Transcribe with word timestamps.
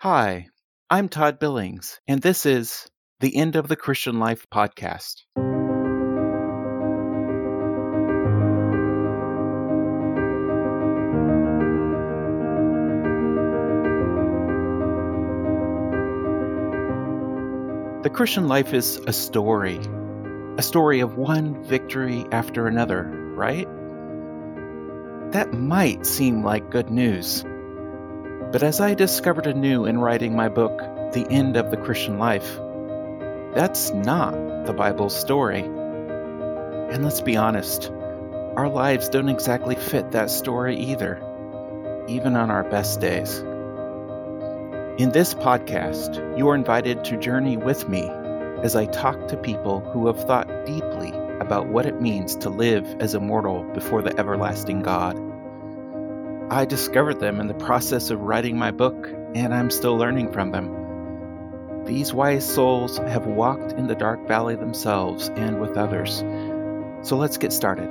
Hi, 0.00 0.46
I'm 0.88 1.08
Todd 1.08 1.40
Billings, 1.40 1.98
and 2.06 2.22
this 2.22 2.46
is 2.46 2.86
the 3.18 3.34
End 3.34 3.56
of 3.56 3.66
the 3.66 3.74
Christian 3.74 4.20
Life 4.20 4.46
podcast. 4.48 5.24
The 18.04 18.10
Christian 18.10 18.46
life 18.46 18.72
is 18.72 18.98
a 19.08 19.12
story, 19.12 19.80
a 20.58 20.62
story 20.62 21.00
of 21.00 21.16
one 21.16 21.64
victory 21.64 22.24
after 22.30 22.68
another, 22.68 23.02
right? 23.34 23.66
That 25.32 25.52
might 25.52 26.06
seem 26.06 26.44
like 26.44 26.70
good 26.70 26.88
news. 26.88 27.44
But 28.50 28.62
as 28.62 28.80
I 28.80 28.94
discovered 28.94 29.46
anew 29.46 29.84
in 29.84 29.98
writing 29.98 30.34
my 30.34 30.48
book, 30.48 30.78
The 31.12 31.26
End 31.30 31.58
of 31.58 31.70
the 31.70 31.76
Christian 31.76 32.18
Life, 32.18 32.58
that's 33.54 33.90
not 33.90 34.32
the 34.64 34.72
Bible's 34.72 35.14
story. 35.14 35.60
And 35.60 37.04
let's 37.04 37.20
be 37.20 37.36
honest, 37.36 37.90
our 38.56 38.70
lives 38.70 39.10
don't 39.10 39.28
exactly 39.28 39.74
fit 39.74 40.12
that 40.12 40.30
story 40.30 40.76
either, 40.76 41.16
even 42.08 42.36
on 42.36 42.50
our 42.50 42.64
best 42.64 43.02
days. 43.02 43.38
In 44.98 45.10
this 45.12 45.34
podcast, 45.34 46.38
you 46.38 46.48
are 46.48 46.54
invited 46.54 47.04
to 47.04 47.18
journey 47.18 47.58
with 47.58 47.86
me 47.86 48.08
as 48.62 48.74
I 48.74 48.86
talk 48.86 49.28
to 49.28 49.36
people 49.36 49.80
who 49.80 50.06
have 50.06 50.24
thought 50.24 50.48
deeply 50.64 51.10
about 51.40 51.68
what 51.68 51.84
it 51.84 52.00
means 52.00 52.34
to 52.36 52.48
live 52.48 52.86
as 52.98 53.12
a 53.12 53.20
mortal 53.20 53.62
before 53.74 54.00
the 54.00 54.18
everlasting 54.18 54.80
God. 54.80 55.27
I 56.50 56.64
discovered 56.64 57.20
them 57.20 57.40
in 57.40 57.46
the 57.46 57.52
process 57.52 58.08
of 58.08 58.22
writing 58.22 58.56
my 58.56 58.70
book, 58.70 59.06
and 59.34 59.52
I'm 59.52 59.70
still 59.70 59.98
learning 59.98 60.32
from 60.32 60.50
them. 60.50 61.84
These 61.84 62.14
wise 62.14 62.54
souls 62.54 62.96
have 62.96 63.26
walked 63.26 63.72
in 63.72 63.86
the 63.86 63.94
dark 63.94 64.26
valley 64.26 64.56
themselves 64.56 65.28
and 65.28 65.60
with 65.60 65.76
others. 65.76 66.24
So 67.06 67.18
let's 67.18 67.36
get 67.36 67.52
started. 67.52 67.90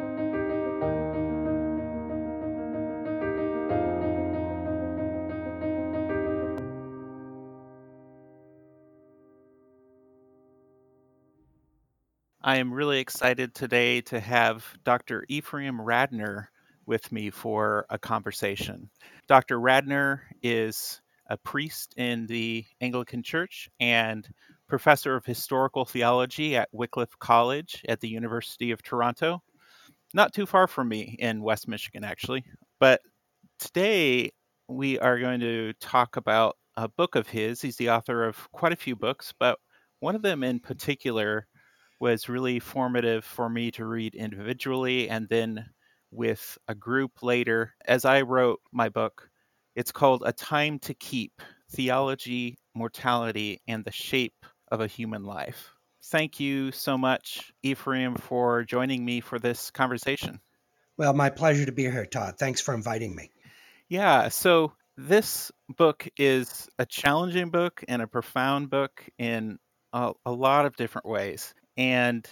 I 12.42 12.58
am 12.58 12.74
really 12.74 13.00
excited 13.00 13.54
today 13.54 14.02
to 14.02 14.20
have 14.20 14.66
Dr. 14.84 15.26
Ephraim 15.28 15.80
Radner 15.80 16.48
with 16.88 17.12
me 17.12 17.30
for 17.30 17.86
a 17.90 18.00
conversation. 18.00 18.90
Dr. 19.28 19.60
Radner 19.60 20.22
is 20.42 21.02
a 21.30 21.38
priest 21.38 21.94
in 21.98 22.26
the 22.26 22.66
Anglican 22.82 23.22
Church 23.22 23.70
and 23.80 24.28
professor 24.68 25.16
of 25.16 25.26
historical 25.26 25.86
theology 25.86 26.56
at 26.56 26.70
Wycliffe 26.72 27.20
College 27.20 27.84
at 27.88 28.00
the 28.00 28.08
University 28.08 28.72
of 28.72 28.82
Toronto. 28.82 29.44
Not 30.14 30.34
too 30.34 30.46
far 30.46 30.68
from 30.68 30.88
me 30.88 31.18
in 31.20 31.44
West 31.44 31.68
Michigan, 31.68 32.04
actually. 32.04 32.46
But 32.80 33.02
today 33.60 34.32
we 34.70 34.98
are 35.00 35.20
going 35.20 35.42
to 35.42 35.74
talk 35.74 36.16
about 36.16 36.56
a 36.78 36.88
book 36.88 37.16
of 37.16 37.28
his. 37.28 37.62
He's 37.62 37.78
the 37.78 37.90
author 37.90 38.24
of 38.24 38.50
quite 38.52 38.72
a 38.72 38.78
few 38.78 38.96
books, 38.96 39.34
but 39.38 39.60
one 40.00 40.16
of 40.16 40.22
them 40.22 40.44
in 40.44 40.60
particular 40.60 41.48
was 42.00 42.30
really 42.30 42.60
formative 42.60 43.26
for 43.26 43.50
me 43.50 43.72
to 43.72 43.86
read 43.86 44.14
individually 44.14 45.10
and 45.10 45.28
then 45.28 45.66
with 46.12 46.58
a 46.68 46.76
group 46.76 47.24
later. 47.24 47.74
As 47.86 48.06
I 48.06 48.22
wrote 48.22 48.60
my 48.72 48.90
book, 48.90 49.30
it's 49.76 49.92
called 49.92 50.24
A 50.26 50.34
Time 50.34 50.80
to 50.80 50.94
Keep 50.94 51.42
Theology, 51.72 52.58
Mortality, 52.74 53.62
and 53.68 53.84
the 53.84 53.92
Shape 53.92 54.46
of 54.72 54.82
a 54.82 54.88
Human 54.88 55.24
Life. 55.24 55.72
Thank 56.06 56.40
you 56.40 56.72
so 56.72 56.98
much, 56.98 57.52
Ephraim, 57.64 58.16
for 58.16 58.64
joining 58.64 59.04
me 59.04 59.20
for 59.20 59.40
this 59.40 59.72
conversation. 59.72 60.40
Well, 60.98 61.14
my 61.14 61.30
pleasure 61.30 61.66
to 61.66 61.72
be 61.72 61.84
here, 61.84 62.06
Todd. 62.06 62.36
Thanks 62.40 62.62
for 62.62 62.74
inviting 62.74 63.16
me. 63.16 63.30
Yeah, 63.90 64.30
so 64.30 64.74
this 64.98 65.52
book 65.70 66.08
is 66.18 66.70
a 66.80 66.86
challenging 66.86 67.52
book 67.52 67.84
and 67.88 68.02
a 68.02 68.08
profound 68.08 68.70
book 68.70 69.08
in 69.20 69.60
a, 69.94 70.14
a 70.26 70.32
lot 70.32 70.66
of 70.66 70.76
different 70.76 71.08
ways. 71.08 71.54
And 71.76 72.28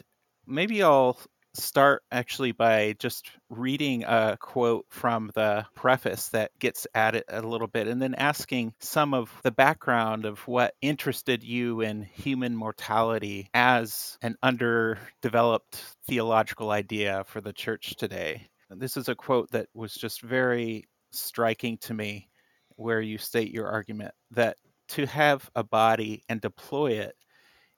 maybe 0.47 0.81
I'll 0.81 1.19
start 1.55 2.03
actually 2.11 2.51
by 2.51 2.95
just 2.99 3.29
reading 3.49 4.03
a 4.03 4.37
quote 4.39 4.85
from 4.89 5.31
the 5.35 5.65
preface 5.75 6.29
that 6.29 6.51
gets 6.59 6.87
at 6.93 7.15
it 7.15 7.25
a 7.29 7.41
little 7.41 7.67
bit 7.67 7.87
and 7.87 8.01
then 8.01 8.15
asking 8.15 8.73
some 8.79 9.13
of 9.13 9.31
the 9.43 9.51
background 9.51 10.25
of 10.25 10.39
what 10.47 10.75
interested 10.81 11.43
you 11.43 11.81
in 11.81 12.03
human 12.03 12.55
mortality 12.55 13.49
as 13.53 14.17
an 14.21 14.35
underdeveloped 14.43 15.81
theological 16.07 16.71
idea 16.71 17.23
for 17.27 17.41
the 17.41 17.53
church 17.53 17.95
today. 17.95 18.47
This 18.69 18.97
is 18.97 19.09
a 19.09 19.15
quote 19.15 19.51
that 19.51 19.67
was 19.73 19.93
just 19.93 20.21
very 20.21 20.85
striking 21.11 21.77
to 21.79 21.93
me, 21.93 22.29
where 22.75 22.99
you 22.99 23.17
state 23.17 23.51
your 23.51 23.67
argument 23.67 24.13
that 24.31 24.57
to 24.89 25.05
have 25.05 25.49
a 25.55 25.63
body 25.63 26.23
and 26.27 26.41
deploy 26.41 26.91
it 26.91 27.15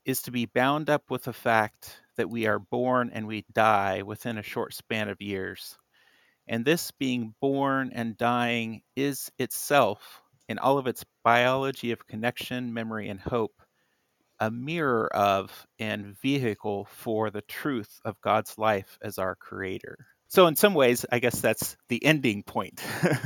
is 0.05 0.23
to 0.23 0.31
be 0.31 0.45
bound 0.45 0.89
up 0.89 1.03
with 1.09 1.23
the 1.23 1.33
fact 1.33 2.01
that 2.17 2.29
we 2.29 2.47
are 2.47 2.59
born 2.59 3.11
and 3.13 3.27
we 3.27 3.45
die 3.53 4.01
within 4.01 4.37
a 4.37 4.43
short 4.43 4.73
span 4.73 5.09
of 5.09 5.21
years. 5.21 5.77
And 6.47 6.63
this 6.63 6.91
being 6.91 7.33
born 7.41 7.91
and 7.93 8.17
dying 8.17 8.81
is 8.95 9.31
itself, 9.37 10.21
in 10.47 10.59
all 10.59 10.77
of 10.77 10.87
its 10.87 11.03
biology 11.23 11.91
of 11.91 12.07
connection, 12.07 12.73
memory, 12.73 13.09
and 13.09 13.19
hope, 13.19 13.53
a 14.39 14.51
mirror 14.51 15.07
of 15.13 15.67
and 15.79 16.17
vehicle 16.21 16.85
for 16.91 17.29
the 17.31 17.41
truth 17.41 17.99
of 18.05 18.21
God's 18.21 18.57
life 18.57 18.97
as 19.01 19.17
our 19.17 19.35
creator. 19.35 19.97
So 20.29 20.47
in 20.47 20.55
some 20.55 20.73
ways, 20.73 21.05
I 21.11 21.19
guess 21.19 21.39
that's 21.39 21.77
the 21.89 22.03
ending 22.03 22.43
point 22.43 22.83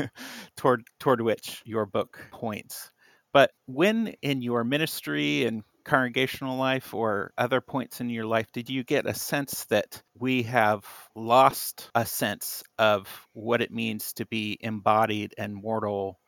toward 0.55 0.83
toward 0.99 1.21
which 1.21 1.61
your 1.65 1.85
book 1.85 2.19
points. 2.31 2.91
But 3.33 3.51
when 3.65 4.13
in 4.21 4.41
your 4.41 4.63
ministry 4.63 5.45
and 5.45 5.63
congregational 5.83 6.57
life 6.57 6.93
or 6.93 7.33
other 7.37 7.61
points 7.61 8.01
in 8.01 8.09
your 8.09 8.25
life 8.25 8.51
did 8.51 8.69
you 8.69 8.83
get 8.83 9.05
a 9.05 9.13
sense 9.13 9.65
that 9.65 10.01
we 10.17 10.43
have 10.43 10.85
lost 11.15 11.89
a 11.95 12.05
sense 12.05 12.63
of 12.77 13.07
what 13.33 13.61
it 13.61 13.71
means 13.71 14.13
to 14.13 14.25
be 14.25 14.57
embodied 14.61 15.33
and 15.37 15.55
mortal 15.55 16.19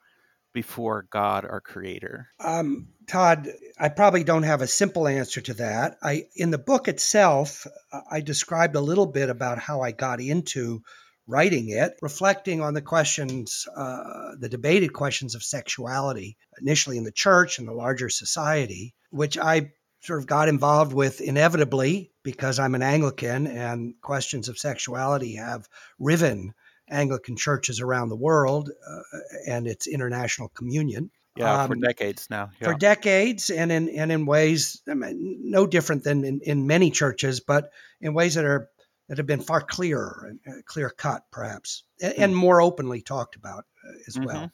before 0.53 1.08
God, 1.09 1.46
our 1.46 1.62
Creator? 1.62 2.28
Um, 2.40 2.90
Todd, 3.08 3.50
I 3.78 3.90
probably 3.90 4.24
don't 4.24 4.44
have 4.44 4.62
a 4.62 4.68
simple 4.68 5.08
answer 5.08 5.42
to 5.42 5.56
that. 5.56 5.97
I, 6.02 6.28
in 6.36 6.52
the 6.52 6.58
book 6.58 6.88
itself, 6.88 7.68
I 8.09 8.22
described 8.22 8.75
a 8.75 8.81
little 8.81 9.08
bit 9.08 9.30
about 9.30 9.58
how 9.58 9.81
I 9.81 9.92
got 9.92 10.22
into 10.22 10.84
writing 11.28 11.69
it, 11.69 11.94
reflecting 12.01 12.61
on 12.61 12.73
the 12.73 12.81
questions, 12.81 13.67
uh, 13.75 14.35
the 14.39 14.50
debated 14.50 14.94
questions 14.94 15.35
of 15.35 15.44
sexuality, 15.44 16.38
initially 16.59 16.97
in 16.97 17.03
the 17.03 17.11
church 17.11 17.59
and 17.59 17.67
the 17.67 17.73
larger 17.73 18.09
society, 18.09 18.94
which 19.09 19.38
I 19.38 19.72
sort 20.01 20.19
of 20.19 20.28
got 20.28 20.50
involved 20.50 20.94
with 20.94 21.22
inevitably 21.22 22.12
because 22.23 22.59
I'm 22.59 22.75
an 22.75 22.81
Anglican 22.81 23.47
and 23.47 23.94
questions 24.01 24.50
of 24.50 24.57
sexuality 24.57 25.35
have 25.35 25.67
riven 25.97 26.53
Anglican 26.89 27.38
churches 27.38 27.79
around 27.79 28.09
the 28.09 28.16
world 28.16 28.69
uh, 28.69 29.00
and 29.47 29.66
its 29.67 29.88
international 29.88 30.50
communion. 30.50 31.09
Yeah, 31.35 31.63
um, 31.63 31.69
for 31.69 31.75
decades 31.75 32.28
now. 32.29 32.51
Yeah. 32.62 32.67
For 32.67 32.73
decades, 32.75 33.50
and 33.50 33.72
in 33.72 33.89
and 33.89 34.12
in 34.12 34.28
ways 34.28 34.83
I 34.88 34.94
mean, 34.94 35.50
no 35.50 35.66
different 35.66 36.03
than 36.03 36.23
in, 36.23 36.41
in 36.41 36.67
many 36.67 36.91
churches, 36.91 37.39
but 37.39 37.72
in 38.01 38.13
ways 38.13 38.35
that 38.35 38.45
are 38.45 38.69
that 39.08 39.18
have 39.18 39.28
been 39.28 39.41
far 39.41 39.62
clearer 39.62 40.28
and 40.30 40.40
uh, 40.47 40.62
clear 40.66 40.90
cut, 40.90 41.24
perhaps, 41.31 41.84
and, 42.02 42.14
and, 42.14 42.31
hmm. 42.31 42.38
more 42.38 42.62
openly 42.62 43.02
talked 43.02 43.36
about 43.36 43.66
uh, 43.88 43.91
as 44.08 44.16
mm-hmm. 44.16 44.25
well. 44.25 44.52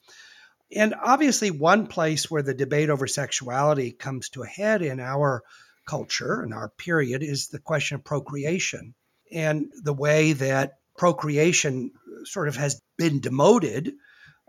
And 0.76 0.94
obviously, 0.94 1.50
one 1.52 1.88
place 1.88 2.30
where 2.30 2.44
the 2.44 2.54
debate 2.54 2.90
over 2.90 3.08
sexuality 3.08 3.92
comes 3.92 4.30
to 4.30 4.44
a 4.44 4.48
head 4.48 4.82
in 4.82 5.00
our 5.00 5.44
culture 5.86 6.42
and 6.42 6.54
our 6.54 6.70
period 6.70 7.24
is 7.24 7.48
the 7.48 7.60
question 7.60 7.96
of 7.96 8.04
procreation 8.04 8.94
and 9.32 9.72
the 9.84 9.94
way 9.94 10.34
that 10.34 10.78
procreation 10.98 11.92
sort 12.26 12.48
of 12.48 12.56
has 12.56 12.82
been 12.98 13.20
demoted 13.20 13.94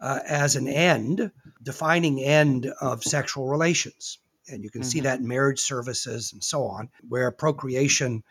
uh, 0.00 0.18
as 0.26 0.56
an 0.56 0.68
end, 0.68 1.30
defining 1.62 2.22
end 2.22 2.66
of 2.80 3.02
sexual 3.04 3.48
relations. 3.48 4.18
And 4.48 4.64
you 4.64 4.70
can 4.70 4.82
mm-hmm. 4.82 4.88
see 4.88 5.00
that 5.00 5.20
in 5.20 5.28
marriage 5.28 5.60
services 5.60 6.32
and 6.32 6.42
so 6.42 6.64
on, 6.64 6.90
where 7.08 7.30
procreation 7.30 8.22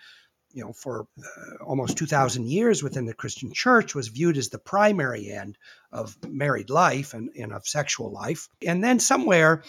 you 0.51 0.63
know, 0.63 0.73
for 0.73 1.07
uh, 1.19 1.63
almost 1.63 1.97
2,000 1.97 2.47
years 2.47 2.81
within 2.81 3.05
the 3.05 3.13
Christian 3.13 3.53
church 3.53 3.93
was 3.93 4.07
viewed 4.07 4.37
as 4.37 4.49
the 4.49 4.59
primary 4.59 5.29
end 5.29 5.57
of 5.91 6.17
married 6.27 6.69
life 6.69 7.13
and, 7.13 7.29
and 7.37 7.53
of 7.53 7.67
sexual 7.67 8.11
life. 8.11 8.47
And 8.65 8.83
then 8.83 8.99
somewhere 8.99 9.63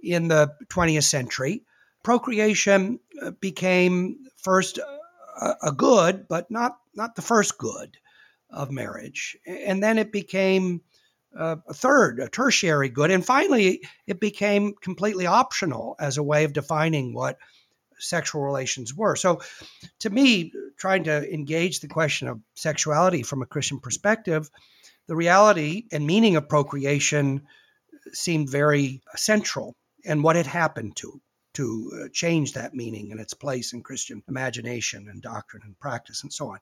in 0.00 0.28
the 0.28 0.52
20th 0.68 1.04
century, 1.04 1.64
procreation 2.02 3.00
uh, 3.22 3.32
became 3.40 4.18
first 4.36 4.78
a, 4.78 5.54
a 5.62 5.72
good, 5.72 6.26
but 6.28 6.50
not, 6.50 6.78
not 6.94 7.16
the 7.16 7.22
first 7.22 7.58
good 7.58 7.96
of 8.50 8.70
marriage. 8.70 9.36
And 9.46 9.82
then 9.82 9.98
it 9.98 10.12
became 10.12 10.82
uh, 11.36 11.56
a 11.68 11.74
third, 11.74 12.20
a 12.20 12.28
tertiary 12.28 12.88
good. 12.88 13.10
And 13.10 13.24
finally, 13.24 13.82
it 14.06 14.20
became 14.20 14.74
completely 14.80 15.26
optional 15.26 15.96
as 15.98 16.16
a 16.16 16.22
way 16.22 16.44
of 16.44 16.52
defining 16.52 17.12
what 17.12 17.38
sexual 17.98 18.42
relations 18.42 18.94
were. 18.94 19.16
So, 19.16 19.40
to 20.00 20.10
me, 20.10 20.52
trying 20.78 21.04
to 21.04 21.32
engage 21.32 21.80
the 21.80 21.88
question 21.88 22.28
of 22.28 22.40
sexuality 22.54 23.22
from 23.22 23.42
a 23.42 23.46
Christian 23.46 23.80
perspective, 23.80 24.50
the 25.06 25.16
reality 25.16 25.84
and 25.92 26.06
meaning 26.06 26.36
of 26.36 26.48
procreation 26.48 27.42
seemed 28.12 28.50
very 28.50 29.00
central 29.14 29.74
and 30.04 30.22
what 30.22 30.36
had 30.36 30.46
happened 30.46 30.96
to 30.96 31.20
to 31.56 31.92
uh, 31.92 32.08
change 32.12 32.52
that 32.52 32.74
meaning 32.74 33.12
and 33.12 33.20
its 33.20 33.34
place 33.34 33.72
in 33.72 33.82
Christian 33.82 34.22
imagination 34.28 35.08
and 35.10 35.22
doctrine 35.22 35.62
and 35.64 35.78
practice 35.78 36.22
and 36.22 36.32
so 36.32 36.50
on. 36.52 36.58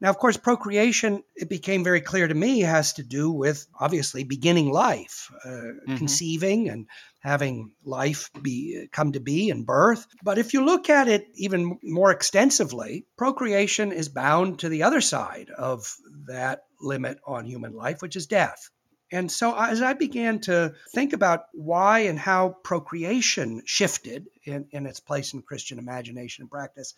Now, 0.00 0.10
of 0.10 0.18
course, 0.18 0.36
procreation, 0.36 1.22
it 1.34 1.48
became 1.48 1.82
very 1.82 2.02
clear 2.02 2.28
to 2.28 2.34
me, 2.34 2.60
has 2.60 2.94
to 2.94 3.02
do 3.02 3.30
with 3.30 3.66
obviously 3.78 4.24
beginning 4.24 4.70
life, 4.70 5.30
uh, 5.44 5.48
mm-hmm. 5.48 5.96
conceiving 5.96 6.68
and 6.68 6.86
having 7.20 7.72
life 7.84 8.30
be 8.42 8.88
come 8.92 9.12
to 9.12 9.20
be 9.20 9.48
in 9.48 9.64
birth. 9.64 10.06
But 10.22 10.38
if 10.38 10.52
you 10.52 10.64
look 10.64 10.90
at 10.90 11.08
it 11.08 11.26
even 11.34 11.78
more 11.82 12.10
extensively, 12.10 13.06
procreation 13.16 13.90
is 13.92 14.08
bound 14.10 14.60
to 14.60 14.68
the 14.68 14.82
other 14.82 15.00
side 15.00 15.50
of 15.50 15.96
that 16.28 16.64
limit 16.80 17.18
on 17.26 17.46
human 17.46 17.74
life, 17.74 18.02
which 18.02 18.16
is 18.16 18.26
death. 18.26 18.70
And 19.12 19.30
so, 19.30 19.56
as 19.56 19.82
I 19.82 19.92
began 19.92 20.40
to 20.40 20.74
think 20.92 21.12
about 21.12 21.44
why 21.52 22.00
and 22.00 22.18
how 22.18 22.56
procreation 22.64 23.62
shifted 23.64 24.26
in, 24.44 24.66
in 24.72 24.86
its 24.86 24.98
place 24.98 25.32
in 25.32 25.42
Christian 25.42 25.78
imagination 25.78 26.42
and 26.42 26.50
practice, 26.50 26.94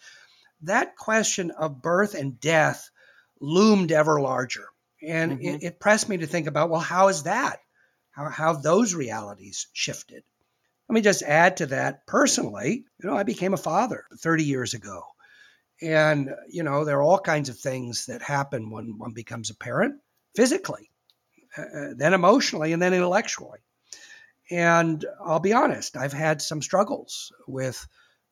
that 0.62 0.96
question 0.96 1.50
of 1.50 1.82
birth 1.82 2.14
and 2.14 2.40
death 2.40 2.90
loomed 3.40 3.92
ever 3.92 4.20
larger. 4.20 4.66
And 5.02 5.32
mm-hmm. 5.32 5.46
it, 5.46 5.62
it, 5.62 5.80
pressed 5.80 6.08
me 6.08 6.16
to 6.18 6.26
think 6.26 6.46
about 6.46 6.70
well, 6.70 6.80
how 6.80 7.08
is 7.08 7.24
that? 7.24 7.60
How, 8.10 8.30
how 8.30 8.52
those 8.54 8.94
realities 8.94 9.68
shifted? 9.72 10.24
Let 10.88 10.94
me 10.94 11.02
just 11.02 11.22
add 11.22 11.58
to 11.58 11.66
that 11.66 12.06
personally. 12.06 12.84
You 13.02 13.10
know, 13.10 13.16
I 13.16 13.22
became 13.22 13.52
a 13.52 13.58
father 13.58 14.04
30 14.18 14.44
years 14.44 14.72
ago. 14.72 15.02
And, 15.82 16.34
you 16.48 16.62
know, 16.64 16.84
there 16.84 16.98
are 16.98 17.02
all 17.02 17.20
kinds 17.20 17.50
of 17.50 17.58
things 17.58 18.06
that 18.06 18.22
happen 18.22 18.70
when 18.70 18.98
one 18.98 19.12
becomes 19.12 19.50
a 19.50 19.54
parent 19.54 20.00
physically 20.34 20.90
uh, 21.56 21.94
then 21.96 22.14
emotionally, 22.14 22.72
and 22.72 22.80
then 22.80 22.94
intellectually. 22.94 23.58
And 24.50 25.04
I'll 25.24 25.40
be 25.40 25.52
honest, 25.52 25.96
I've 25.96 26.12
had 26.12 26.40
some 26.40 26.62
struggles 26.62 27.32
with 27.46 27.86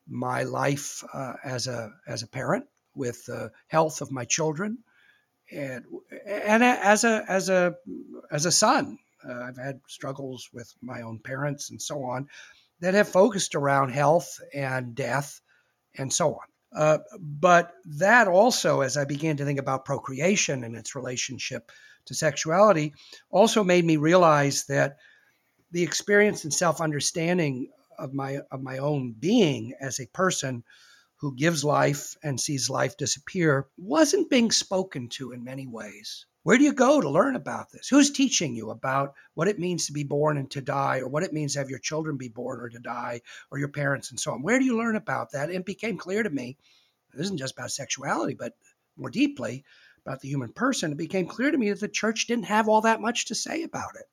my 0.07 0.43
life 0.43 1.03
uh, 1.13 1.33
as 1.43 1.67
a 1.67 1.91
as 2.07 2.23
a 2.23 2.27
parent, 2.27 2.65
with 2.95 3.25
the 3.25 3.51
health 3.67 4.01
of 4.01 4.11
my 4.11 4.25
children, 4.25 4.79
and 5.51 5.85
and 6.25 6.63
as 6.63 7.03
a 7.03 7.23
as 7.27 7.49
a 7.49 7.75
as 8.31 8.45
a 8.45 8.51
son. 8.51 8.97
Uh, 9.27 9.33
I've 9.33 9.57
had 9.57 9.81
struggles 9.87 10.49
with 10.53 10.71
my 10.81 11.01
own 11.01 11.19
parents 11.19 11.71
and 11.71 11.81
so 11.81 12.03
on 12.03 12.27
that 12.79 12.93
have 12.93 13.09
focused 13.09 13.55
around 13.55 13.89
health 13.89 14.39
and 14.53 14.93
death 14.93 15.41
and 15.97 16.13
so 16.13 16.35
on. 16.35 16.47
Uh, 16.75 16.97
but 17.19 17.73
that 17.85 18.27
also, 18.27 18.81
as 18.81 18.97
I 18.97 19.05
began 19.05 19.37
to 19.37 19.45
think 19.45 19.59
about 19.59 19.85
procreation 19.85 20.63
and 20.63 20.75
its 20.75 20.95
relationship 20.95 21.71
to 22.07 22.15
sexuality 22.15 22.93
also 23.29 23.63
made 23.63 23.85
me 23.85 23.97
realize 23.97 24.65
that 24.65 24.97
the 25.71 25.83
experience 25.83 26.43
and 26.43 26.53
self-understanding 26.53 27.69
of 27.99 28.13
my 28.13 28.39
of 28.51 28.61
my 28.61 28.77
own 28.77 29.13
being 29.17 29.73
as 29.81 29.99
a 29.99 30.07
person 30.07 30.63
who 31.17 31.35
gives 31.35 31.63
life 31.63 32.15
and 32.23 32.39
sees 32.39 32.69
life 32.69 32.95
disappear 32.95 33.67
wasn't 33.77 34.29
being 34.29 34.51
spoken 34.51 35.09
to 35.09 35.31
in 35.31 35.43
many 35.43 35.65
ways. 35.67 36.25
Where 36.43 36.57
do 36.57 36.63
you 36.63 36.73
go 36.73 37.01
to 37.01 37.09
learn 37.09 37.35
about 37.35 37.71
this? 37.71 37.89
Who's 37.89 38.11
teaching 38.11 38.55
you 38.55 38.69
about 38.69 39.15
what 39.33 39.47
it 39.49 39.59
means 39.59 39.87
to 39.87 39.93
be 39.93 40.03
born 40.03 40.37
and 40.37 40.49
to 40.51 40.61
die, 40.61 40.99
or 40.99 41.09
what 41.09 41.23
it 41.23 41.33
means 41.33 41.53
to 41.53 41.59
have 41.59 41.69
your 41.69 41.79
children 41.79 42.17
be 42.17 42.29
born 42.29 42.61
or 42.61 42.69
to 42.69 42.79
die, 42.79 43.21
or 43.51 43.57
your 43.57 43.67
parents 43.67 44.11
and 44.11 44.19
so 44.19 44.31
on? 44.31 44.43
Where 44.43 44.59
do 44.59 44.63
you 44.63 44.77
learn 44.77 44.95
about 44.95 45.31
that? 45.31 45.49
It 45.49 45.65
became 45.65 45.97
clear 45.97 46.23
to 46.23 46.29
me, 46.29 46.57
it 47.13 47.19
isn't 47.19 47.37
just 47.37 47.55
about 47.55 47.71
sexuality, 47.71 48.35
but 48.35 48.53
more 48.95 49.09
deeply, 49.09 49.65
about 50.07 50.21
the 50.21 50.29
human 50.29 50.53
person, 50.53 50.93
it 50.93 50.97
became 50.97 51.27
clear 51.27 51.51
to 51.51 51.57
me 51.57 51.69
that 51.69 51.81
the 51.81 51.87
church 51.89 52.27
didn't 52.27 52.45
have 52.45 52.69
all 52.69 52.81
that 52.81 53.01
much 53.01 53.25
to 53.25 53.35
say 53.35 53.63
about 53.63 53.95
it. 53.95 54.05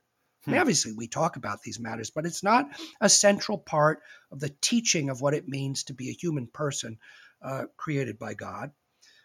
Hmm. 0.44 0.50
I 0.50 0.52
mean, 0.52 0.60
obviously, 0.60 0.92
we 0.92 1.06
talk 1.06 1.36
about 1.36 1.62
these 1.62 1.78
matters, 1.78 2.10
but 2.10 2.26
it's 2.26 2.42
not 2.42 2.68
a 3.00 3.08
central 3.08 3.58
part 3.58 4.02
of 4.32 4.40
the 4.40 4.52
teaching 4.60 5.08
of 5.08 5.20
what 5.20 5.34
it 5.34 5.48
means 5.48 5.84
to 5.84 5.94
be 5.94 6.10
a 6.10 6.14
human 6.14 6.48
person 6.48 6.98
uh, 7.40 7.66
created 7.76 8.18
by 8.18 8.34
God, 8.34 8.72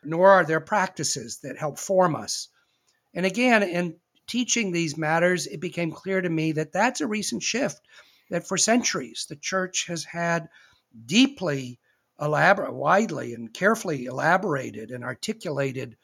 nor 0.04 0.30
are 0.30 0.45
there 0.45 0.60
practices 0.60 1.39
that 1.39 1.57
help 1.57 1.80
form 1.80 2.16
us. 2.16 2.50
And 3.16 3.25
again, 3.25 3.63
in 3.63 3.95
teaching 4.27 4.71
these 4.71 4.95
matters, 4.95 5.48
it 5.48 5.60
became 5.60 5.92
clear 5.92 6.21
to 6.21 6.30
me 6.30 6.51
that 6.51 6.71
that's 6.71 7.01
a 7.01 7.07
recent 7.07 7.42
shift, 7.42 7.81
that 8.30 8.48
for 8.48 8.57
centuries, 8.57 9.25
the 9.27 9.36
church 9.36 9.88
has 9.88 10.04
had 10.04 10.50
deeply 11.06 11.80
elaborate, 12.21 12.74
widely 12.74 13.33
and 13.33 13.51
carefully 13.51 14.06
elaborated 14.06 14.92
and 14.92 15.04
articulated 15.04 15.98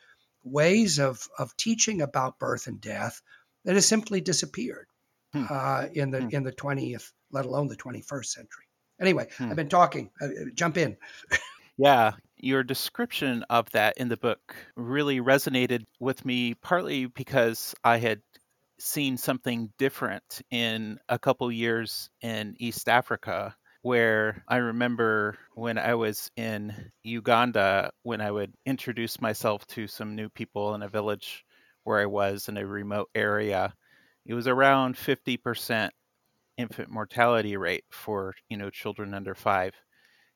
ways 0.45 0.99
of, 0.99 1.27
of 1.37 1.55
teaching 1.57 2.01
about 2.01 2.39
birth 2.39 2.67
and 2.67 2.79
death 2.79 3.21
that 3.65 3.75
has 3.75 3.85
simply 3.87 4.21
disappeared 4.21 4.87
hmm. 5.33 5.45
uh, 5.49 5.87
in 5.93 6.11
the 6.11 6.21
hmm. 6.21 6.29
in 6.31 6.43
the 6.43 6.53
20th, 6.53 7.11
let 7.31 7.45
alone 7.45 7.67
the 7.67 7.75
21st 7.75 8.25
century. 8.25 8.63
Anyway, 9.01 9.27
hmm. 9.37 9.49
I've 9.49 9.55
been 9.55 9.69
talking. 9.69 10.11
Uh, 10.21 10.25
uh 10.25 10.29
jump 10.53 10.77
in. 10.77 10.95
yeah, 11.77 12.13
your 12.37 12.63
description 12.63 13.43
of 13.49 13.69
that 13.71 13.97
in 13.97 14.07
the 14.07 14.17
book 14.17 14.55
really 14.75 15.19
resonated 15.19 15.85
with 15.99 16.23
me, 16.23 16.53
partly 16.53 17.07
because 17.07 17.75
I 17.83 17.97
had 17.97 18.21
seen 18.79 19.17
something 19.17 19.71
different 19.77 20.41
in 20.51 20.99
a 21.09 21.17
couple 21.17 21.51
years 21.51 22.09
in 22.21 22.55
East 22.59 22.87
Africa 22.89 23.55
where 23.85 24.43
I 24.47 24.57
remember 24.57 25.37
when 25.53 25.77
I 25.77 25.93
was 25.93 26.31
in 26.35 26.73
Uganda, 27.03 27.91
when 28.01 28.19
I 28.19 28.31
would 28.31 28.51
introduce 28.65 29.21
myself 29.21 29.63
to 29.67 29.85
some 29.85 30.15
new 30.15 30.27
people 30.27 30.73
in 30.73 30.81
a 30.81 30.89
village 30.89 31.45
where 31.83 31.99
I 31.99 32.07
was 32.07 32.49
in 32.49 32.57
a 32.57 32.65
remote 32.65 33.09
area, 33.13 33.75
it 34.25 34.33
was 34.33 34.47
around 34.47 34.95
50% 34.95 35.91
infant 36.57 36.89
mortality 36.89 37.57
rate 37.57 37.83
for, 37.91 38.33
you 38.49 38.57
know, 38.57 38.71
children 38.71 39.13
under 39.13 39.35
five. 39.35 39.75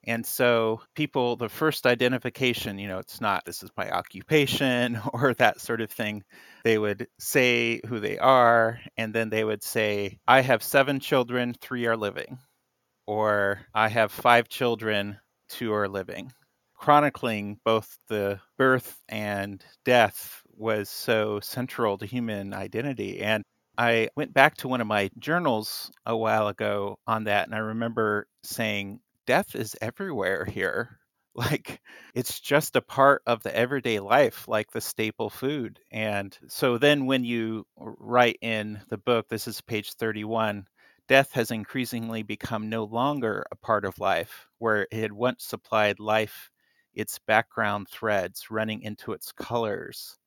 And 0.06 0.24
so 0.24 0.82
people, 0.94 1.36
the 1.36 1.50
first 1.50 1.88
identification, 1.88 2.78
you 2.78 2.88
know, 2.88 3.00
it's 3.00 3.20
not 3.20 3.46
this 3.46 3.64
is 3.64 3.72
my 3.76 3.90
occupation 3.90 5.02
or 5.12 5.34
that 5.34 5.60
sort 5.60 5.82
of 5.82 5.90
thing. 5.90 6.24
They 6.64 6.78
would 6.78 7.08
say 7.18 7.82
who 7.88 8.00
they 8.00 8.20
are, 8.20 8.80
and 8.96 9.12
then 9.12 9.32
they 9.32 9.44
would 9.44 9.64
say, 9.64 10.20
I 10.28 10.42
have 10.42 10.62
seven 10.62 11.00
children, 11.00 11.56
three 11.60 11.88
are 11.88 11.98
living 11.98 12.38
or 13.10 13.62
I 13.74 13.88
have 13.88 14.12
five 14.12 14.48
children, 14.50 15.18
two 15.50 15.74
are 15.74 15.88
living. 15.88 16.32
Chronicling 16.76 17.60
both 17.66 17.98
the 18.08 18.40
birth 18.56 19.00
and 19.10 19.66
death 19.84 20.44
was 20.56 20.92
so 20.92 21.40
central 21.40 21.98
to 21.98 22.06
human 22.06 22.54
identity. 22.54 23.22
And 23.22 23.42
I 23.80 24.10
went 24.16 24.36
back 24.36 24.58
to 24.58 24.68
one 24.68 24.80
of 24.80 24.86
my 24.86 25.10
journals 25.18 25.90
a 26.06 26.16
while 26.16 26.50
ago 26.50 27.00
on 27.08 27.24
that, 27.24 27.48
and 27.48 27.56
I 27.56 27.60
remember 27.60 28.28
saying, 28.44 29.00
Death 29.26 29.56
is 29.56 29.76
everywhere 29.82 30.46
here. 30.46 31.00
Like, 31.36 31.80
it's 32.16 32.42
just 32.42 32.76
a 32.76 32.82
part 32.82 33.22
of 33.26 33.44
the 33.44 33.56
everyday 33.56 34.00
life, 34.00 34.48
like 34.50 34.72
the 34.72 34.82
staple 34.82 35.30
food. 35.30 35.80
And 35.90 36.38
so 36.50 36.78
then 36.78 37.06
when 37.06 37.24
you 37.24 37.66
write 37.78 38.38
in 38.42 38.82
the 38.90 38.98
book, 38.98 39.30
this 39.30 39.48
is 39.48 39.62
page 39.62 39.94
31, 39.94 40.66
death 41.10 41.34
has 41.34 41.52
increasingly 41.52 42.24
become 42.24 42.70
no 42.70 42.86
longer 42.86 43.46
a 43.52 43.56
part 43.56 43.84
of 43.84 44.00
life, 44.00 44.48
where 44.60 44.84
it 44.84 44.94
had 44.94 45.12
once 45.12 45.44
supplied 45.44 46.00
life 46.00 46.52
its 46.94 47.20
background 47.20 47.90
threads 47.90 48.50
running 48.52 48.84
into 48.84 49.12
its 49.12 49.32
colors. 49.32 50.18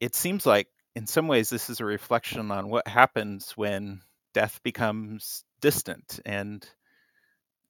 It 0.00 0.14
seems 0.14 0.46
like, 0.46 0.68
in 0.94 1.06
some 1.06 1.28
ways, 1.28 1.50
this 1.50 1.68
is 1.68 1.80
a 1.80 1.84
reflection 1.84 2.50
on 2.50 2.70
what 2.70 2.88
happens 2.88 3.52
when 3.56 4.00
death 4.32 4.60
becomes 4.62 5.44
distant 5.60 6.20
and 6.24 6.66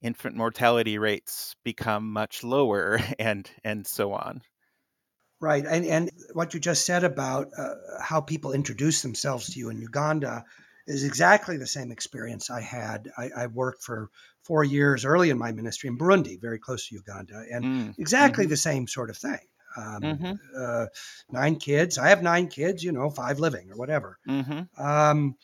infant 0.02 0.36
mortality 0.36 0.98
rates 0.98 1.56
become 1.64 2.12
much 2.12 2.44
lower 2.44 3.00
and 3.18 3.50
and 3.64 3.86
so 3.86 4.12
on 4.12 4.42
right 5.40 5.64
and 5.64 5.86
and 5.86 6.10
what 6.34 6.52
you 6.54 6.60
just 6.60 6.84
said 6.84 7.02
about 7.02 7.48
uh, 7.56 7.74
how 8.00 8.20
people 8.20 8.52
introduce 8.52 9.02
themselves 9.02 9.52
to 9.52 9.58
you 9.58 9.70
in 9.70 9.80
uganda 9.80 10.44
is 10.86 11.04
exactly 11.04 11.56
the 11.56 11.66
same 11.66 11.90
experience 11.90 12.50
I 12.50 12.60
had. 12.60 13.10
I, 13.16 13.30
I, 13.36 13.46
worked 13.48 13.82
for 13.82 14.08
four 14.42 14.62
years 14.62 15.04
early 15.04 15.30
in 15.30 15.38
my 15.38 15.52
ministry 15.52 15.88
in 15.88 15.98
Burundi, 15.98 16.40
very 16.40 16.58
close 16.58 16.88
to 16.88 16.94
Uganda, 16.94 17.44
and 17.50 17.64
mm. 17.64 17.98
exactly 17.98 18.44
mm-hmm. 18.44 18.50
the 18.50 18.56
same 18.56 18.86
sort 18.86 19.10
of 19.10 19.16
thing. 19.16 19.40
Um, 19.76 20.00
mm-hmm. 20.00 20.32
uh, 20.56 20.86
nine 21.30 21.56
kids. 21.56 21.98
I 21.98 22.08
have 22.08 22.22
nine 22.22 22.48
kids, 22.48 22.82
you 22.82 22.92
know, 22.92 23.10
five 23.10 23.38
living 23.38 23.70
or 23.70 23.76
whatever. 23.76 24.18
Mm-hmm. 24.26 24.82
Um, 24.82 25.36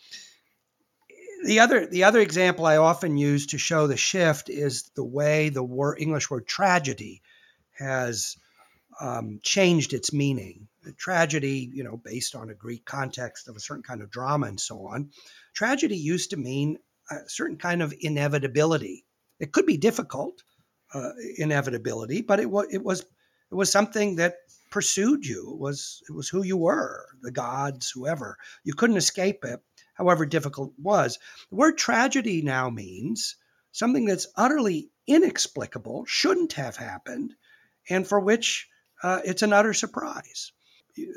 the 1.45 1.61
other 1.61 1.87
the 1.87 2.05
other 2.05 2.21
example 2.21 2.65
I 2.65 2.77
often 2.77 3.17
use 3.17 3.49
to 3.49 3.59
show 3.59 3.87
the 3.87 3.97
shift 3.97 4.49
is 4.49 4.91
the 4.95 5.05
way 5.05 5.49
the 5.49 5.63
word, 5.63 5.99
English 6.01 6.31
word 6.31 6.47
tragedy 6.47 7.21
has 7.73 8.37
um, 9.01 9.41
changed 9.43 9.93
its 9.93 10.13
meaning 10.13 10.69
tragedy, 10.97 11.71
you 11.73 11.85
know, 11.85 11.97
based 11.97 12.35
on 12.35 12.51
a 12.51 12.55
Greek 12.55 12.85
context 12.85 13.49
of 13.49 13.57
a 13.57 13.61
certain 13.61 13.83
kind 13.83 14.03
of 14.03 14.11
drama 14.11 14.47
and 14.47 14.61
so 14.61 14.87
on, 14.87 15.11
tragedy 15.55 15.97
used 15.97 16.31
to 16.31 16.37
mean 16.37 16.79
a 17.11 17.17
certain 17.29 17.57
kind 17.57 17.83
of 17.83 17.95
inevitability. 18.01 19.05
It 19.39 19.53
could 19.53 19.67
be 19.67 19.77
difficult 19.77 20.43
uh, 20.95 21.11
inevitability, 21.37 22.23
but 22.23 22.41
it 22.41 22.51
was 22.51 22.67
it 22.71 22.83
was 22.83 23.01
it 23.01 23.55
was 23.55 23.71
something 23.71 24.17
that 24.17 24.37
pursued 24.71 25.27
you. 25.27 25.53
It 25.53 25.59
was 25.59 26.03
it 26.09 26.13
was 26.13 26.29
who 26.29 26.43
you 26.43 26.57
were, 26.57 27.07
the 27.23 27.31
gods, 27.31 27.91
whoever. 27.91 28.37
You 28.65 28.75
couldn't 28.75 28.97
escape 28.97 29.45
it, 29.45 29.61
however 29.95 30.27
difficult 30.27 30.73
it 30.79 30.83
was. 30.83 31.19
The 31.51 31.57
word 31.57 31.79
tragedy 31.79 32.43
now 32.43 32.71
means 32.71 33.37
something 33.73 34.05
that's 34.05 34.27
utterly 34.37 34.91
inexplicable, 35.07 36.05
shouldn't 36.07 36.55
have 36.55 36.77
happened, 36.77 37.35
and 37.89 38.07
for 38.07 38.21
which 38.21 38.69
uh, 39.03 39.21
it's 39.25 39.43
an 39.43 39.53
utter 39.53 39.75
surprise. 39.75 40.53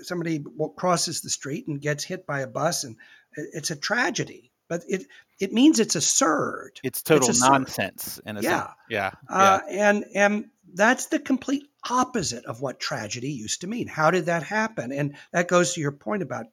Somebody 0.03 0.43
crosses 0.75 1.21
the 1.21 1.29
street 1.29 1.67
and 1.67 1.81
gets 1.81 2.03
hit 2.03 2.25
by 2.25 2.41
a 2.41 2.47
bus, 2.47 2.83
and 2.83 2.97
it's 3.35 3.71
a 3.71 3.75
tragedy. 3.75 4.51
But 4.67 4.83
it 4.87 5.05
it 5.39 5.53
means 5.53 5.79
it's 5.79 5.95
absurd. 5.95 6.79
It's 6.83 7.01
total 7.03 7.29
it's 7.29 7.41
nonsense. 7.41 8.19
In 8.25 8.37
a 8.37 8.41
yeah. 8.41 8.71
Yeah, 8.89 9.11
uh, 9.29 9.59
yeah. 9.67 9.89
And 9.89 10.05
and 10.15 10.49
that's 10.73 11.07
the 11.07 11.19
complete 11.19 11.67
opposite 11.87 12.45
of 12.45 12.61
what 12.61 12.79
tragedy 12.79 13.31
used 13.31 13.61
to 13.61 13.67
mean. 13.67 13.87
How 13.87 14.11
did 14.11 14.25
that 14.25 14.43
happen? 14.43 14.91
And 14.91 15.15
that 15.31 15.47
goes 15.47 15.73
to 15.73 15.81
your 15.81 15.91
point 15.91 16.23
about 16.23 16.47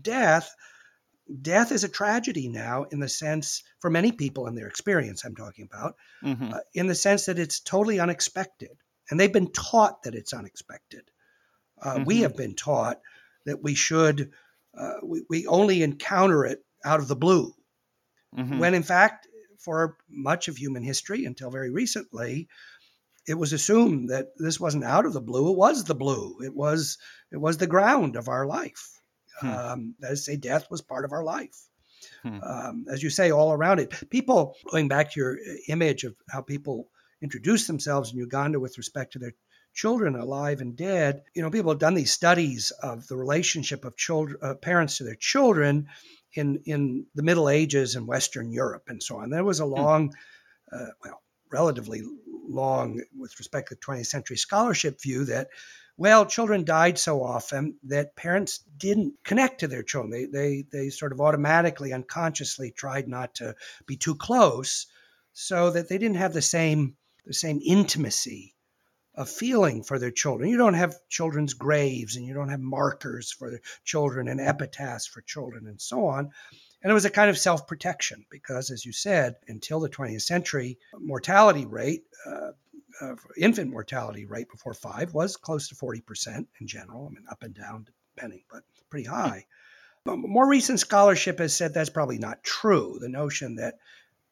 death. 0.00 0.54
Death 1.42 1.72
is 1.72 1.82
a 1.82 1.88
tragedy 1.88 2.48
now, 2.48 2.84
in 2.84 3.00
the 3.00 3.08
sense 3.08 3.64
for 3.80 3.90
many 3.90 4.12
people 4.12 4.46
in 4.46 4.54
their 4.54 4.68
experience. 4.68 5.24
I'm 5.24 5.34
talking 5.34 5.68
about, 5.68 5.96
mm-hmm. 6.22 6.52
uh, 6.52 6.58
in 6.72 6.86
the 6.86 6.94
sense 6.94 7.26
that 7.26 7.40
it's 7.40 7.58
totally 7.58 7.98
unexpected 7.98 8.78
and 9.10 9.18
they've 9.18 9.32
been 9.32 9.52
taught 9.52 10.02
that 10.02 10.14
it's 10.14 10.32
unexpected. 10.32 11.10
Uh, 11.80 11.94
mm-hmm. 11.94 12.04
We 12.04 12.20
have 12.20 12.36
been 12.36 12.54
taught 12.54 13.00
that 13.44 13.62
we 13.62 13.74
should, 13.74 14.30
uh, 14.76 14.94
we, 15.02 15.22
we 15.28 15.46
only 15.46 15.82
encounter 15.82 16.44
it 16.44 16.64
out 16.84 17.00
of 17.00 17.08
the 17.08 17.16
blue. 17.16 17.54
Mm-hmm. 18.36 18.58
When 18.58 18.74
in 18.74 18.82
fact, 18.82 19.28
for 19.58 19.96
much 20.08 20.48
of 20.48 20.56
human 20.56 20.82
history 20.82 21.24
until 21.24 21.50
very 21.50 21.70
recently, 21.70 22.48
it 23.26 23.34
was 23.34 23.52
assumed 23.52 24.10
that 24.10 24.28
this 24.38 24.60
wasn't 24.60 24.84
out 24.84 25.06
of 25.06 25.12
the 25.12 25.20
blue. 25.20 25.50
It 25.50 25.56
was 25.56 25.84
the 25.84 25.94
blue. 25.94 26.38
It 26.44 26.54
was 26.54 26.98
it 27.32 27.38
was 27.38 27.58
the 27.58 27.66
ground 27.66 28.16
of 28.16 28.28
our 28.28 28.46
life. 28.46 29.00
Hmm. 29.40 29.48
Um, 29.48 29.94
that 30.00 30.12
is, 30.12 30.24
say, 30.24 30.36
death 30.36 30.70
was 30.70 30.82
part 30.82 31.04
of 31.04 31.12
our 31.12 31.24
life. 31.24 31.56
Hmm. 32.22 32.38
Um, 32.42 32.84
as 32.90 33.02
you 33.02 33.10
say, 33.10 33.30
all 33.30 33.52
around 33.52 33.80
it. 33.80 34.10
People 34.10 34.54
going 34.70 34.88
back 34.88 35.12
to 35.12 35.20
your 35.20 35.38
image 35.68 36.04
of 36.04 36.14
how 36.30 36.42
people 36.42 36.88
introduce 37.20 37.66
themselves 37.66 38.12
in 38.12 38.18
Uganda 38.18 38.60
with 38.60 38.78
respect 38.78 39.14
to 39.14 39.18
their 39.18 39.34
children 39.76 40.16
alive 40.16 40.62
and 40.62 40.74
dead. 40.74 41.22
You 41.34 41.42
know, 41.42 41.50
people 41.50 41.70
have 41.70 41.78
done 41.78 41.94
these 41.94 42.12
studies 42.12 42.72
of 42.82 43.06
the 43.06 43.16
relationship 43.16 43.84
of 43.84 43.96
children, 43.96 44.38
uh, 44.42 44.54
parents 44.54 44.96
to 44.96 45.04
their 45.04 45.14
children 45.14 45.88
in 46.32 46.62
in 46.64 47.06
the 47.14 47.22
Middle 47.22 47.48
Ages 47.48 47.94
in 47.94 48.06
Western 48.06 48.50
Europe 48.50 48.84
and 48.88 49.02
so 49.02 49.18
on. 49.18 49.30
There 49.30 49.44
was 49.44 49.60
a 49.60 49.64
hmm. 49.64 49.72
long, 49.72 50.14
uh, 50.72 50.86
well, 51.04 51.22
relatively 51.52 52.02
long, 52.48 53.02
with 53.16 53.38
respect 53.38 53.68
to 53.68 53.74
the 53.74 53.80
20th 53.80 54.06
century 54.06 54.36
scholarship 54.36 55.00
view 55.00 55.24
that. 55.26 55.48
Well, 55.98 56.26
children 56.26 56.66
died 56.66 56.98
so 56.98 57.22
often 57.22 57.78
that 57.84 58.16
parents 58.16 58.58
didn't 58.76 59.14
connect 59.24 59.60
to 59.60 59.66
their 59.66 59.82
children. 59.82 60.10
They, 60.10 60.26
they, 60.26 60.66
they 60.70 60.90
sort 60.90 61.12
of 61.12 61.22
automatically, 61.22 61.94
unconsciously 61.94 62.70
tried 62.70 63.08
not 63.08 63.36
to 63.36 63.54
be 63.86 63.96
too 63.96 64.14
close 64.14 64.88
so 65.32 65.70
that 65.70 65.88
they 65.88 65.96
didn't 65.96 66.18
have 66.18 66.34
the 66.34 66.42
same 66.42 66.96
the 67.24 67.32
same 67.32 67.60
intimacy 67.64 68.55
of 69.16 69.30
feeling 69.30 69.82
for 69.82 69.98
their 69.98 70.10
children. 70.10 70.50
You 70.50 70.58
don't 70.58 70.74
have 70.74 70.98
children's 71.08 71.54
graves 71.54 72.16
and 72.16 72.26
you 72.26 72.34
don't 72.34 72.50
have 72.50 72.60
markers 72.60 73.32
for 73.32 73.60
children 73.84 74.28
and 74.28 74.40
epitaphs 74.40 75.06
for 75.06 75.22
children 75.22 75.66
and 75.66 75.80
so 75.80 76.06
on. 76.06 76.30
And 76.82 76.90
it 76.90 76.94
was 76.94 77.06
a 77.06 77.10
kind 77.10 77.30
of 77.30 77.38
self 77.38 77.66
protection 77.66 78.26
because, 78.30 78.70
as 78.70 78.84
you 78.84 78.92
said, 78.92 79.36
until 79.48 79.80
the 79.80 79.88
20th 79.88 80.22
century, 80.22 80.78
mortality 80.98 81.64
rate, 81.64 82.04
uh, 82.26 82.52
uh, 83.00 83.14
infant 83.36 83.70
mortality 83.70 84.24
rate 84.24 84.50
before 84.50 84.74
five 84.74 85.12
was 85.12 85.36
close 85.36 85.68
to 85.68 85.74
40% 85.74 86.46
in 86.60 86.66
general. 86.66 87.06
I 87.06 87.14
mean, 87.14 87.24
up 87.30 87.42
and 87.42 87.54
down 87.54 87.86
depending, 88.14 88.42
but 88.50 88.62
pretty 88.90 89.06
high. 89.06 89.46
But 90.04 90.18
more 90.18 90.48
recent 90.48 90.78
scholarship 90.78 91.38
has 91.40 91.54
said 91.54 91.74
that's 91.74 91.90
probably 91.90 92.18
not 92.18 92.44
true. 92.44 92.98
The 93.00 93.08
notion 93.08 93.56
that 93.56 93.78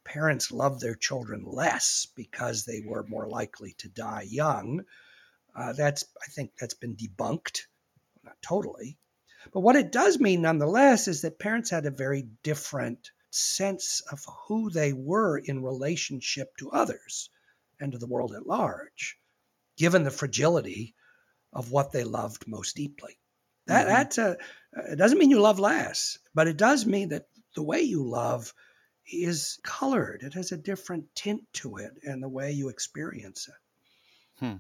parents 0.05 0.53
love 0.53 0.81
their 0.81 0.95
children 0.95 1.45
less 1.45 2.07
because 2.15 2.65
they 2.65 2.83
were 2.85 3.05
more 3.09 3.29
likely 3.29 3.73
to 3.79 3.89
die 3.89 4.27
young. 4.29 4.85
Uh, 5.55 5.73
that's 5.73 6.05
I 6.23 6.27
think 6.31 6.53
that's 6.59 6.75
been 6.75 6.97
debunked, 6.97 7.63
not 8.23 8.37
totally, 8.43 8.99
but 9.53 9.61
what 9.61 9.77
it 9.77 9.93
does 9.93 10.19
mean 10.19 10.43
nonetheless 10.43 11.09
is 11.09 11.23
that 11.23 11.39
parents 11.39 11.71
had 11.71 11.87
a 11.87 11.91
very 11.91 12.23
different 12.43 13.11
sense 13.31 14.01
of 14.11 14.25
who 14.47 14.71
they 14.71 14.93
were 14.93 15.37
in 15.39 15.63
relationship 15.63 16.57
to 16.57 16.71
others 16.71 17.31
and 17.81 17.93
to 17.93 17.99
the 17.99 18.07
world 18.07 18.33
at 18.33 18.47
large, 18.47 19.19
given 19.77 20.05
the 20.05 20.11
fragility 20.11 20.95
of 21.53 21.71
what 21.71 21.93
they 21.93 22.05
loved 22.05 22.47
most 22.47 22.77
deeply. 22.77 23.19
That 23.67 23.87
mm-hmm. 23.87 23.95
that's 23.95 24.19
a 24.19 24.37
it 24.91 24.97
doesn't 24.97 25.19
mean 25.19 25.31
you 25.31 25.41
love 25.41 25.59
less, 25.59 26.19
but 26.35 26.49
it 26.49 26.57
does 26.57 26.85
mean 26.87 27.11
that 27.11 27.29
the 27.55 27.63
way 27.63 27.83
you 27.83 28.09
love 28.09 28.53
is 29.07 29.59
colored. 29.63 30.23
It 30.23 30.35
has 30.35 30.53
a 30.53 30.57
different 30.57 31.15
tint 31.15 31.43
to 31.55 31.77
it 31.77 31.93
and 32.03 32.23
the 32.23 32.29
way 32.29 32.53
you 32.53 32.69
experience 32.69 33.49
it. 33.49 33.55
Hmm. 34.39 34.57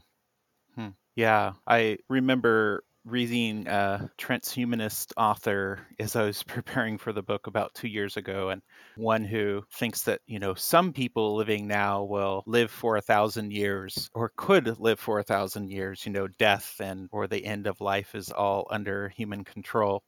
Hmm. 0.74 0.90
Yeah, 1.16 1.54
I 1.66 1.98
remember 2.08 2.84
reading 3.04 3.68
a 3.68 4.10
transhumanist 4.18 5.12
author 5.16 5.86
as 6.00 6.16
I 6.16 6.24
was 6.24 6.42
preparing 6.44 6.98
for 6.98 7.12
the 7.12 7.22
book 7.22 7.46
about 7.46 7.74
two 7.74 7.88
years 7.88 8.16
ago, 8.16 8.50
and 8.50 8.62
one 8.96 9.24
who 9.24 9.64
thinks 9.72 10.04
that, 10.04 10.22
you 10.26 10.38
know, 10.38 10.54
some 10.54 10.92
people 10.92 11.36
living 11.36 11.66
now 11.68 12.04
will 12.04 12.44
live 12.46 12.70
for 12.70 12.96
a 12.96 13.02
thousand 13.02 13.52
years 13.52 14.10
or 14.14 14.32
could 14.36 14.80
live 14.80 15.00
for 15.00 15.18
a 15.20 15.24
thousand 15.24 15.70
years, 15.70 16.06
you 16.06 16.12
know, 16.12 16.28
death 16.28 16.80
and 16.80 17.08
or 17.12 17.26
the 17.28 17.44
end 17.44 17.66
of 17.66 17.80
life 17.80 18.14
is 18.14 18.30
all 18.30 18.66
under 18.70 19.08
human 19.10 19.44
control. 19.44 20.04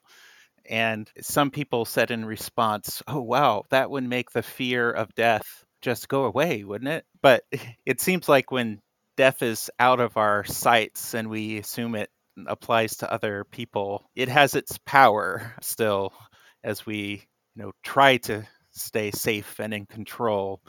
And 0.68 1.11
some 1.20 1.50
people 1.50 1.85
said 1.85 2.11
in 2.11 2.25
response, 2.25 3.02
oh, 3.06 3.20
wow, 3.20 3.64
that 3.70 3.90
would 3.90 4.04
make 4.04 4.30
the 4.30 4.42
fear 4.42 4.90
of 4.90 5.14
death 5.14 5.64
just 5.82 6.08
go 6.08 6.25
away, 6.25 6.64
wouldn't 6.64 6.90
it? 6.90 7.04
But 7.23 7.44
it 7.87 8.00
seems 8.00 8.28
like 8.28 8.50
when 8.50 8.80
death 9.16 9.42
is 9.42 9.70
out 9.78 10.00
of 10.00 10.16
our 10.16 10.44
sights 10.44 11.14
and 11.14 11.28
we 11.28 11.58
assume 11.58 11.94
it 11.94 12.11
applies 12.46 12.99
to 12.99 13.12
other 13.12 13.44
people, 13.50 14.11
it 14.14 14.28
has 14.28 14.54
its 14.54 14.78
power 14.85 15.54
still 15.61 16.12
as 16.62 16.85
we, 16.85 17.25
you 17.54 17.62
know, 17.62 17.73
try 17.82 18.18
to 18.18 18.46
stay 18.73 19.11
safe 19.11 19.58
and 19.58 19.73
in 19.73 19.87
control 19.87 20.61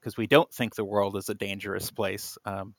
because 0.00 0.16
we 0.16 0.26
don't 0.26 0.52
think 0.52 0.74
the 0.74 0.84
world 0.84 1.16
is 1.16 1.28
a 1.28 1.34
dangerous 1.34 1.90
place. 1.90 2.38
Um, 2.44 2.74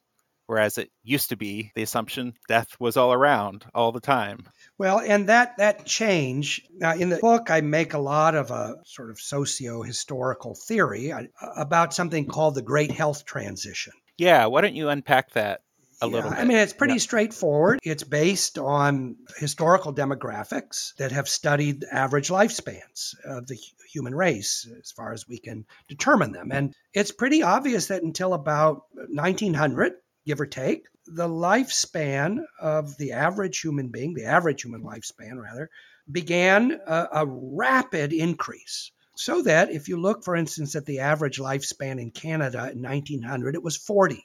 whereas 0.46 0.78
it 0.78 0.90
used 1.04 1.30
to 1.30 1.36
be 1.38 1.72
the 1.76 1.84
assumption 1.84 2.34
death 2.48 2.70
was 2.80 2.96
all 2.98 3.12
around 3.12 3.66
all 3.74 3.92
the 3.92 4.00
time. 4.00 4.48
Well, 4.78 5.00
and 5.00 5.28
that 5.30 5.58
that 5.58 5.86
change 5.86 6.62
now 6.72 6.94
in 6.94 7.10
the 7.10 7.18
book, 7.18 7.50
I 7.50 7.62
make 7.62 7.94
a 7.94 8.00
lot 8.00 8.36
of 8.36 8.52
a 8.52 8.76
sort 8.86 9.10
of 9.10 9.20
socio-historical 9.20 10.56
theory 10.56 11.12
uh, 11.12 11.24
about 11.56 11.94
something 11.94 12.28
called 12.28 12.56
the 12.56 12.62
Great 12.62 12.92
Health 12.92 13.26
Transition. 13.26 13.94
Yeah, 14.18 14.46
why 14.46 14.62
don't 14.62 14.76
you 14.76 14.90
unpack 14.90 15.32
that? 15.32 15.62
a 16.02 16.06
yeah, 16.06 16.12
little 16.12 16.30
bit. 16.30 16.40
I 16.40 16.44
mean, 16.46 16.58
it's 16.58 16.74
pretty 16.74 16.96
yeah. 16.96 17.00
straightforward. 17.00 17.80
It's 17.84 18.04
based 18.04 18.58
on 18.58 19.16
historical 19.38 19.94
demographics 19.94 20.96
that 20.98 21.12
have 21.12 21.28
studied 21.28 21.86
average 21.92 22.30
lifespans 22.30 23.16
of 23.26 23.48
the 23.48 23.58
human 23.92 24.14
race 24.14 24.70
as 24.80 24.92
far 24.92 25.14
as 25.14 25.28
we 25.28 25.40
can 25.40 25.66
determine 25.88 26.32
them. 26.32 26.52
And 26.52 26.74
it's 26.94 27.12
pretty 27.12 27.42
obvious 27.44 27.88
that 27.88 28.04
until 28.04 28.34
about 28.34 28.84
1900, 28.94 29.94
give 30.28 30.42
or 30.42 30.46
take. 30.46 30.86
The 31.08 31.28
lifespan 31.28 32.44
of 32.60 32.98
the 32.98 33.14
average 33.14 33.62
human 33.62 33.88
being, 33.88 34.14
the 34.14 34.26
average 34.26 34.62
human 34.64 34.84
lifespan 34.84 35.42
rather, 35.42 35.70
began 36.12 36.80
a, 36.86 37.08
a 37.14 37.26
rapid 37.26 38.14
increase. 38.14 38.92
So 39.16 39.42
that 39.44 39.72
if 39.72 39.88
you 39.88 39.98
look, 39.98 40.24
for 40.24 40.36
instance, 40.36 40.76
at 40.76 40.86
the 40.86 41.00
average 41.00 41.40
lifespan 41.40 42.00
in 42.00 42.12
Canada 42.12 42.70
in 42.72 42.84
1900, 42.84 43.56
it 43.56 43.64
was 43.64 43.76
40, 43.76 44.24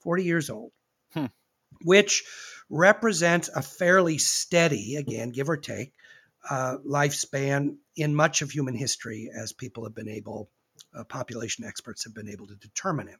40 0.00 0.24
years 0.24 0.48
old, 0.48 0.70
hmm. 1.12 1.26
which 1.80 2.22
represents 2.70 3.48
a 3.48 3.62
fairly 3.62 4.18
steady, 4.18 4.96
again, 4.96 5.30
give 5.30 5.48
or 5.48 5.56
take, 5.56 5.92
uh, 6.48 6.76
lifespan 6.86 7.76
in 7.96 8.14
much 8.14 8.42
of 8.42 8.50
human 8.50 8.74
history 8.74 9.28
as 9.34 9.52
people 9.52 9.84
have 9.84 9.94
been 9.94 10.08
able, 10.08 10.48
uh, 10.94 11.02
population 11.04 11.64
experts 11.64 12.04
have 12.04 12.14
been 12.14 12.28
able 12.28 12.46
to 12.46 12.54
determine 12.56 13.08
it. 13.08 13.18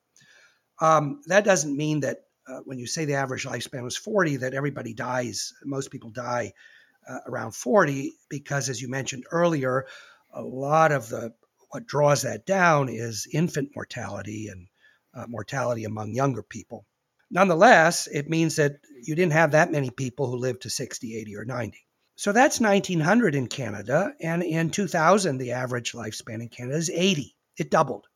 Um, 0.81 1.21
that 1.27 1.45
doesn't 1.45 1.77
mean 1.77 2.01
that 2.01 2.19
uh, 2.49 2.61
when 2.65 2.79
you 2.79 2.87
say 2.87 3.05
the 3.05 3.15
average 3.15 3.45
lifespan 3.45 3.85
was 3.85 3.97
40, 3.97 4.39
that 4.39 4.55
everybody 4.55 4.95
dies. 4.95 5.53
Most 5.65 5.91
people 5.91 6.11
die 6.11 6.53
uh, 7.09 7.19
around 7.27 7.55
40 7.55 8.13
because, 8.29 8.69
as 8.69 8.81
you 8.81 8.89
mentioned 8.89 9.25
earlier, 9.31 9.87
a 10.33 10.43
lot 10.43 10.93
of 10.93 11.09
the 11.09 11.33
what 11.71 11.87
draws 11.87 12.23
that 12.23 12.45
down 12.45 12.89
is 12.91 13.27
infant 13.33 13.71
mortality 13.75 14.49
and 14.49 14.69
uh, 15.15 15.27
mortality 15.27 15.85
among 15.85 16.15
younger 16.15 16.43
people. 16.43 16.85
Nonetheless, 17.31 18.09
it 18.09 18.29
means 18.29 18.57
that 18.57 18.77
you 19.03 19.15
didn't 19.15 19.33
have 19.33 19.53
that 19.53 19.73
many 19.73 19.89
people 19.89 20.27
who 20.27 20.37
lived 20.37 20.63
to 20.63 20.71
60, 20.71 21.17
80, 21.17 21.37
or 21.37 21.47
90. 21.47 21.79
So 22.17 22.33
that's 22.33 22.61
1900 22.61 23.35
in 23.35 23.47
Canada. 23.47 24.13
And 24.21 24.43
in 24.43 24.71
2000, 24.71 25.39
the 25.39 25.53
average 25.53 25.93
lifespan 25.93 26.43
in 26.43 26.49
Canada 26.49 26.77
is 26.77 26.91
80. 26.91 27.35
It 27.57 27.71
doubled 27.71 28.07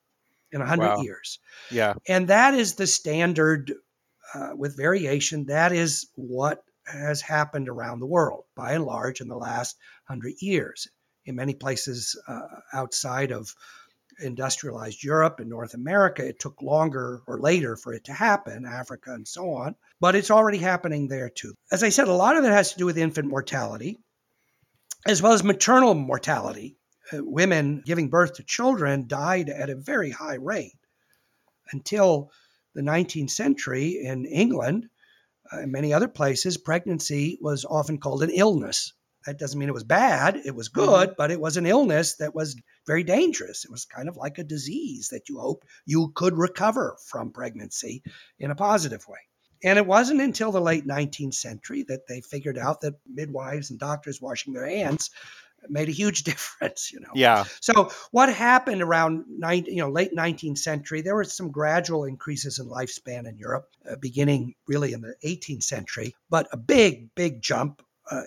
in 0.52 0.60
100 0.60 0.86
Wow. 0.86 1.02
years. 1.02 1.38
Yeah. 1.70 1.94
And 2.08 2.28
that 2.28 2.54
is 2.54 2.74
the 2.74 2.86
standard 2.86 3.72
uh, 4.34 4.50
with 4.56 4.76
variation. 4.76 5.46
That 5.46 5.72
is 5.72 6.06
what 6.14 6.62
has 6.86 7.20
happened 7.20 7.68
around 7.68 8.00
the 8.00 8.06
world 8.06 8.44
by 8.54 8.72
and 8.72 8.84
large 8.84 9.20
in 9.20 9.28
the 9.28 9.36
last 9.36 9.76
100 10.08 10.34
years. 10.40 10.88
In 11.24 11.34
many 11.34 11.54
places 11.54 12.16
uh, 12.28 12.40
outside 12.72 13.32
of 13.32 13.52
industrialized 14.20 15.02
Europe 15.02 15.40
and 15.40 15.50
North 15.50 15.74
America, 15.74 16.24
it 16.26 16.38
took 16.38 16.62
longer 16.62 17.20
or 17.26 17.38
later 17.40 17.76
for 17.76 17.92
it 17.92 18.04
to 18.04 18.12
happen, 18.12 18.64
Africa 18.64 19.12
and 19.12 19.26
so 19.26 19.52
on, 19.54 19.74
but 20.00 20.14
it's 20.14 20.30
already 20.30 20.58
happening 20.58 21.08
there 21.08 21.28
too. 21.28 21.54
As 21.72 21.82
I 21.82 21.88
said, 21.90 22.08
a 22.08 22.12
lot 22.12 22.36
of 22.36 22.44
it 22.44 22.52
has 22.52 22.72
to 22.72 22.78
do 22.78 22.86
with 22.86 22.96
infant 22.98 23.28
mortality 23.28 23.98
as 25.06 25.20
well 25.22 25.32
as 25.32 25.44
maternal 25.44 25.94
mortality. 25.94 26.76
Uh, 27.12 27.18
women 27.22 27.82
giving 27.84 28.08
birth 28.08 28.34
to 28.34 28.42
children 28.42 29.06
died 29.06 29.48
at 29.48 29.70
a 29.70 29.76
very 29.76 30.10
high 30.10 30.34
rate 30.34 30.78
until 31.72 32.30
the 32.74 32.82
19th 32.82 33.30
century 33.30 34.00
in 34.02 34.26
England 34.26 34.86
uh, 35.52 35.60
and 35.60 35.72
many 35.72 35.92
other 35.92 36.08
places, 36.08 36.56
pregnancy 36.56 37.38
was 37.40 37.64
often 37.64 37.98
called 37.98 38.22
an 38.22 38.30
illness. 38.30 38.92
That 39.24 39.38
doesn't 39.38 39.58
mean 39.58 39.68
it 39.68 39.74
was 39.74 39.84
bad, 39.84 40.36
it 40.44 40.54
was 40.54 40.68
good, 40.68 41.14
but 41.18 41.32
it 41.32 41.40
was 41.40 41.56
an 41.56 41.66
illness 41.66 42.16
that 42.16 42.34
was 42.34 42.56
very 42.86 43.02
dangerous. 43.02 43.64
It 43.64 43.72
was 43.72 43.84
kind 43.84 44.08
of 44.08 44.16
like 44.16 44.38
a 44.38 44.44
disease 44.44 45.08
that 45.10 45.28
you 45.28 45.40
hoped 45.40 45.66
you 45.84 46.12
could 46.14 46.38
recover 46.38 46.96
from 47.08 47.32
pregnancy 47.32 48.04
in 48.38 48.52
a 48.52 48.54
positive 48.54 49.04
way. 49.08 49.18
And 49.64 49.78
it 49.78 49.86
wasn't 49.86 50.20
until 50.20 50.52
the 50.52 50.60
late 50.60 50.86
19th 50.86 51.34
century 51.34 51.84
that 51.88 52.06
they 52.06 52.20
figured 52.20 52.58
out 52.58 52.82
that 52.82 53.00
midwives 53.06 53.70
and 53.70 53.80
doctors 53.80 54.20
washing 54.20 54.52
their 54.52 54.68
hands 54.68 55.10
made 55.70 55.88
a 55.88 55.92
huge 55.92 56.22
difference, 56.30 56.92
you 56.92 57.00
know. 57.00 57.10
Yeah. 57.14 57.44
So 57.60 57.90
what 58.10 58.32
happened 58.32 58.82
around 58.82 59.24
nine, 59.28 59.64
you 59.66 59.76
know, 59.76 59.90
late 59.90 60.14
19th 60.14 60.58
century? 60.58 61.02
There 61.02 61.14
were 61.14 61.24
some 61.24 61.50
gradual 61.50 62.04
increases 62.04 62.58
in 62.58 62.66
lifespan 62.66 63.28
in 63.28 63.38
Europe, 63.38 63.68
uh, 63.90 63.96
beginning 63.96 64.54
really 64.66 64.92
in 64.92 65.00
the 65.00 65.14
18th 65.24 65.62
century, 65.62 66.14
but 66.30 66.48
a 66.52 66.56
big, 66.56 67.14
big 67.14 67.42
jump 67.42 67.82
uh, 68.10 68.22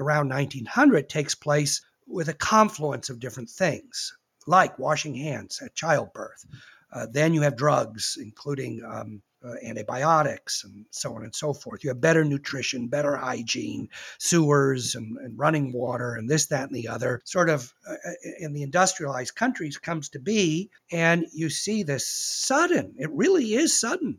around 0.00 0.28
1900 0.28 1.08
takes 1.08 1.34
place 1.34 1.80
with 2.06 2.28
a 2.28 2.34
confluence 2.34 3.08
of 3.10 3.20
different 3.20 3.48
things, 3.48 4.16
like 4.46 4.78
washing 4.78 5.14
hands 5.14 5.60
at 5.64 5.74
childbirth. 5.74 6.44
Uh, 6.92 7.06
then 7.10 7.32
you 7.32 7.42
have 7.42 7.56
drugs, 7.56 8.18
including 8.20 8.82
um, 8.84 9.22
uh, 9.44 9.54
antibiotics 9.64 10.64
and 10.64 10.86
so 10.90 11.14
on 11.14 11.24
and 11.24 11.34
so 11.34 11.52
forth. 11.52 11.82
You 11.82 11.90
have 11.90 12.00
better 12.00 12.24
nutrition, 12.24 12.88
better 12.88 13.16
hygiene, 13.16 13.88
sewers 14.18 14.94
and, 14.94 15.16
and 15.18 15.38
running 15.38 15.72
water, 15.72 16.14
and 16.14 16.28
this, 16.28 16.46
that, 16.46 16.68
and 16.68 16.74
the 16.74 16.88
other. 16.88 17.20
Sort 17.24 17.48
of 17.48 17.72
uh, 17.88 17.94
in 18.38 18.52
the 18.52 18.62
industrialized 18.62 19.34
countries 19.34 19.78
comes 19.78 20.10
to 20.10 20.18
be, 20.18 20.70
and 20.90 21.26
you 21.32 21.50
see 21.50 21.82
this 21.82 22.06
sudden. 22.08 22.94
It 22.98 23.10
really 23.12 23.54
is 23.54 23.78
sudden. 23.78 24.18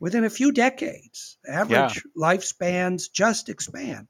Within 0.00 0.24
a 0.24 0.30
few 0.30 0.50
decades, 0.50 1.38
average 1.48 2.02
lifespans 2.16 3.10
just 3.12 3.48
expand. 3.48 4.08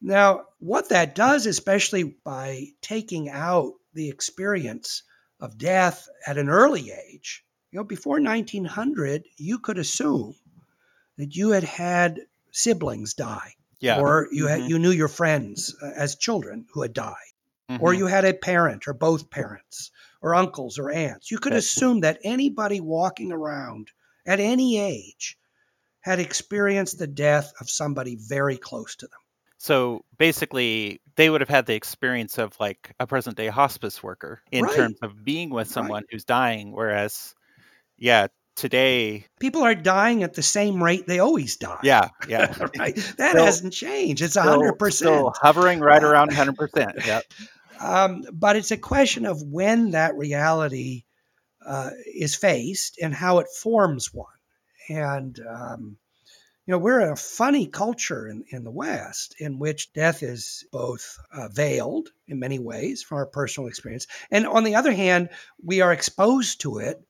Now, 0.00 0.44
what 0.60 0.88
that 0.88 1.14
does, 1.14 1.44
especially 1.44 2.04
by 2.24 2.68
taking 2.80 3.28
out 3.28 3.74
the 3.92 4.08
experience 4.08 5.02
of 5.38 5.58
death 5.58 6.08
at 6.26 6.38
an 6.38 6.48
early 6.48 6.90
age, 6.90 7.44
you 7.72 7.78
know, 7.78 7.84
before 7.84 8.20
1900, 8.20 9.26
you 9.38 9.58
could 9.58 9.78
assume 9.78 10.34
that 11.18 11.36
you 11.36 11.50
had 11.50 11.64
had 11.64 12.20
siblings 12.52 13.14
die, 13.14 13.54
Yeah. 13.80 14.02
or 14.02 14.28
you 14.32 14.46
had 14.48 14.62
Mhm. 14.62 14.68
you 14.68 14.78
knew 14.78 14.90
your 14.92 15.08
friends 15.08 15.74
uh, 15.82 15.92
as 15.96 16.16
children 16.16 16.66
who 16.72 16.82
had 16.82 16.92
died, 16.94 17.32
or 17.78 17.92
Mhm. 17.92 17.94
you 17.94 18.06
had 18.06 18.24
a 18.26 18.34
parent 18.34 18.88
or 18.88 18.94
both 18.94 19.30
parents, 19.30 19.90
or 20.22 20.34
uncles 20.34 20.78
or 20.78 20.90
aunts. 20.90 21.30
You 21.30 21.38
could 21.38 21.54
assume 21.54 22.00
that 22.00 22.20
anybody 22.24 22.80
walking 22.80 23.32
around 23.32 23.92
at 24.26 24.40
any 24.40 24.78
age 24.78 25.38
had 26.02 26.20
experienced 26.20 26.98
the 26.98 27.06
death 27.08 27.52
of 27.60 27.70
somebody 27.70 28.16
very 28.16 28.58
close 28.58 28.96
to 28.96 29.06
them. 29.08 29.20
So 29.58 30.04
basically, 30.16 31.00
they 31.16 31.28
would 31.28 31.40
have 31.42 31.50
had 31.50 31.66
the 31.66 31.74
experience 31.74 32.38
of 32.38 32.58
like 32.58 32.94
a 32.98 33.06
present 33.06 33.36
day 33.36 33.48
hospice 33.48 34.02
worker 34.02 34.42
in 34.50 34.68
Right. 34.68 34.70
terms 34.70 34.98
of 35.02 35.22
being 35.22 35.50
with 35.50 35.68
Right. 35.68 35.68
someone 35.68 36.02
who's 36.10 36.24
dying. 36.24 36.72
Whereas, 36.72 37.34
yeah, 38.00 38.26
today, 38.56 39.26
People 39.38 39.62
are 39.62 39.74
dying 39.76 40.22
at 40.24 40.34
the 40.34 40.42
same 40.42 40.82
rate 40.82 41.06
they 41.06 41.20
always 41.20 41.56
die. 41.56 41.78
yeah, 41.84 42.08
yeah. 42.28 42.52
right. 42.78 42.96
That 43.16 43.30
Still- 43.30 43.44
hasn't 43.44 43.72
changed. 43.72 44.22
It's 44.22 44.36
hundred 44.36 44.74
percent. 44.78 45.14
Still 45.14 45.32
hovering 45.40 45.78
right 45.80 46.02
around 46.02 46.30
100%. 46.32 47.04
Yeah. 47.06 47.20
Um, 47.80 48.24
but 48.32 48.56
it's 48.56 48.72
a 48.72 48.76
question 48.76 49.24
of 49.24 49.40
when 49.42 49.92
that 49.92 50.14
reality 50.16 51.04
uh, 51.64 51.90
is 52.06 52.34
faced 52.34 52.98
and 53.00 53.14
how 53.14 53.38
it 53.38 53.46
forms 53.48 54.12
one. 54.12 54.26
And 54.90 55.38
um, 55.48 55.96
you 56.66 56.72
know, 56.72 56.78
we're 56.78 57.00
in 57.00 57.08
a 57.12 57.16
funny 57.16 57.66
culture 57.66 58.28
in, 58.28 58.44
in 58.50 58.64
the 58.64 58.70
West 58.70 59.34
in 59.38 59.58
which 59.58 59.92
death 59.94 60.22
is 60.22 60.64
both 60.70 61.16
uh, 61.32 61.48
veiled 61.48 62.10
in 62.28 62.38
many 62.38 62.58
ways 62.58 63.02
from 63.02 63.16
our 63.18 63.26
personal 63.26 63.68
experience, 63.68 64.06
and 64.30 64.46
on 64.46 64.64
the 64.64 64.74
other 64.74 64.92
hand, 64.92 65.30
we 65.64 65.80
are 65.80 65.92
exposed 65.92 66.60
to 66.60 66.78
it 66.78 67.02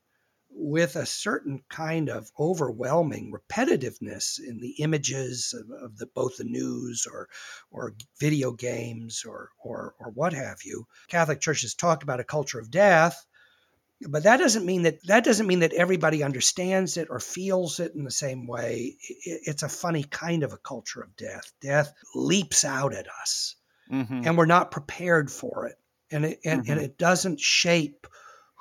with 0.53 0.95
a 0.95 1.05
certain 1.05 1.63
kind 1.69 2.09
of 2.09 2.31
overwhelming 2.39 3.31
repetitiveness 3.33 4.39
in 4.39 4.59
the 4.59 4.75
images 4.79 5.53
of, 5.53 5.69
of 5.83 5.97
the 5.97 6.05
both 6.07 6.37
the 6.37 6.43
news 6.43 7.07
or 7.11 7.29
or 7.71 7.95
video 8.19 8.51
games 8.51 9.23
or 9.25 9.49
or 9.63 9.95
or 9.99 10.11
what 10.11 10.33
have 10.33 10.63
you. 10.63 10.85
Catholic 11.07 11.39
Church 11.41 11.61
has 11.61 11.73
talked 11.75 12.03
about 12.03 12.19
a 12.19 12.23
culture 12.25 12.59
of 12.59 12.71
death, 12.71 13.25
but 14.09 14.23
that 14.23 14.37
doesn't 14.37 14.65
mean 14.65 14.83
that 14.83 14.99
that 15.07 15.23
doesn't 15.23 15.47
mean 15.47 15.59
that 15.59 15.73
everybody 15.73 16.23
understands 16.23 16.97
it 16.97 17.07
or 17.09 17.19
feels 17.19 17.79
it 17.79 17.93
in 17.93 18.03
the 18.03 18.11
same 18.11 18.47
way. 18.47 18.97
It- 19.01 19.41
it's 19.45 19.63
a 19.63 19.69
funny 19.69 20.03
kind 20.03 20.43
of 20.43 20.53
a 20.53 20.57
culture 20.57 21.01
of 21.01 21.15
death. 21.15 21.51
Death 21.61 21.93
leaps 22.15 22.63
out 22.65 22.93
at 22.93 23.07
us, 23.21 23.55
hmm 23.89 24.23
and 24.23 24.37
we're 24.37 24.45
not 24.47 24.71
prepared 24.71 25.31
for 25.31 25.67
it, 25.67 25.77
and 26.11 26.25
it 26.25 26.39
and, 26.45 26.63
and 26.67 26.79
Mhm. 26.79 26.81
it 26.81 26.97
doesn't 26.97 27.39
shape 27.39 28.07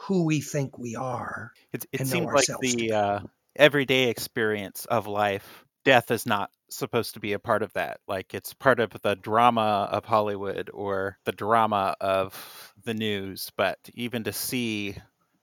who 0.03 0.25
we 0.25 0.41
think 0.41 0.79
we 0.79 0.97
are. 0.97 1.53
It, 1.73 1.87
it 1.93 2.07
seems 2.07 2.27
like 2.27 2.47
the 2.61 2.93
uh, 2.93 3.21
everyday 3.55 4.09
experience 4.09 4.87
of 4.87 5.07
life, 5.07 5.65
death 5.85 6.11
is 6.11 6.27
not 6.27 6.51
supposed 6.71 7.15
to 7.15 7.21
be 7.21 7.33
a 7.35 7.39
part 7.39 7.63
of 7.63 7.73
that. 7.75 8.01
Like 8.09 8.33
it's 8.33 8.55
part 8.55 8.81
of 8.81 8.93
the 9.03 9.15
drama 9.15 9.89
of 9.91 10.05
Hollywood 10.05 10.71
or 10.73 11.19
the 11.25 11.33
drama 11.33 11.97
of 12.01 12.75
the 12.85 12.95
news. 12.95 13.51
But 13.57 13.79
even 13.95 14.25
to 14.25 14.33
see 14.33 14.97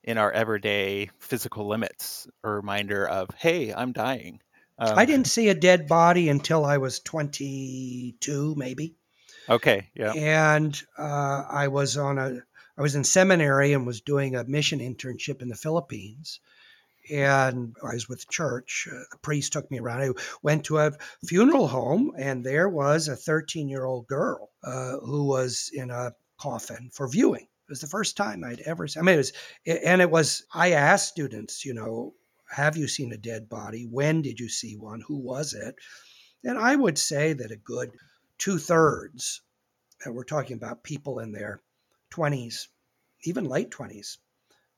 in 0.03 0.17
our 0.17 0.31
everyday 0.31 1.11
physical 1.19 1.67
limits 1.67 2.27
a 2.43 2.49
reminder 2.49 3.07
of, 3.07 3.29
hey, 3.37 3.73
I'm 3.73 3.91
dying. 3.91 4.39
Um, 4.79 4.97
I 4.97 5.05
didn't 5.05 5.27
see 5.37 5.49
a 5.49 5.55
dead 5.55 5.87
body 5.87 6.29
until 6.29 6.65
I 6.65 6.77
was 6.77 6.99
22, 6.99 8.55
maybe. 8.57 8.95
Okay. 9.49 9.89
Yeah. 9.93 10.11
and 10.13 10.81
uh, 10.97 11.43
I 11.49 11.69
was 11.69 11.95
on 11.95 12.17
a 12.17 12.41
I 12.77 12.83
was 12.83 12.93
in 12.93 13.03
seminary 13.03 13.73
and 13.73 13.87
was 13.87 14.01
doing 14.01 14.35
a 14.35 14.43
mission 14.43 14.79
internship 14.79 15.41
in 15.41 15.49
the 15.49 15.55
Philippines, 15.55 16.39
and 17.09 17.75
I 17.83 17.93
was 17.93 18.07
with 18.07 18.19
the 18.19 18.31
church. 18.31 18.87
Uh, 18.91 18.99
the 19.11 19.17
priest 19.23 19.53
took 19.53 19.71
me 19.71 19.79
around. 19.79 20.01
I 20.01 20.09
went 20.43 20.65
to 20.65 20.77
a 20.77 20.91
funeral 21.25 21.67
home, 21.67 22.11
and 22.17 22.45
there 22.45 22.69
was 22.69 23.07
a 23.07 23.15
13 23.15 23.67
year 23.67 23.83
old 23.83 24.05
girl 24.07 24.51
uh, 24.63 24.97
who 24.97 25.25
was 25.25 25.71
in 25.73 25.89
a 25.89 26.13
coffin 26.37 26.91
for 26.93 27.07
viewing. 27.07 27.47
It 27.67 27.69
was 27.69 27.81
the 27.81 27.87
first 27.87 28.15
time 28.15 28.43
I'd 28.43 28.61
ever. 28.61 28.87
seen 28.87 29.01
I 29.01 29.05
mean, 29.05 29.15
it 29.15 29.17
was, 29.17 29.33
and 29.65 30.01
it 30.01 30.11
was. 30.11 30.45
I 30.53 30.73
asked 30.73 31.09
students, 31.09 31.65
you 31.65 31.73
know, 31.73 32.13
have 32.49 32.77
you 32.77 32.87
seen 32.87 33.11
a 33.11 33.17
dead 33.17 33.49
body? 33.49 33.87
When 33.89 34.21
did 34.21 34.39
you 34.39 34.49
see 34.49 34.75
one? 34.77 35.01
Who 35.01 35.17
was 35.17 35.53
it? 35.53 35.75
And 36.43 36.59
I 36.59 36.75
would 36.75 36.97
say 36.97 37.33
that 37.33 37.51
a 37.51 37.55
good 37.57 37.91
two 38.37 38.59
thirds, 38.59 39.41
and 40.05 40.13
we're 40.13 40.23
talking 40.23 40.55
about 40.55 40.83
people 40.83 41.19
in 41.19 41.31
their 41.31 41.59
20s, 42.09 42.69
even 43.23 43.45
late 43.45 43.71
20s, 43.71 44.19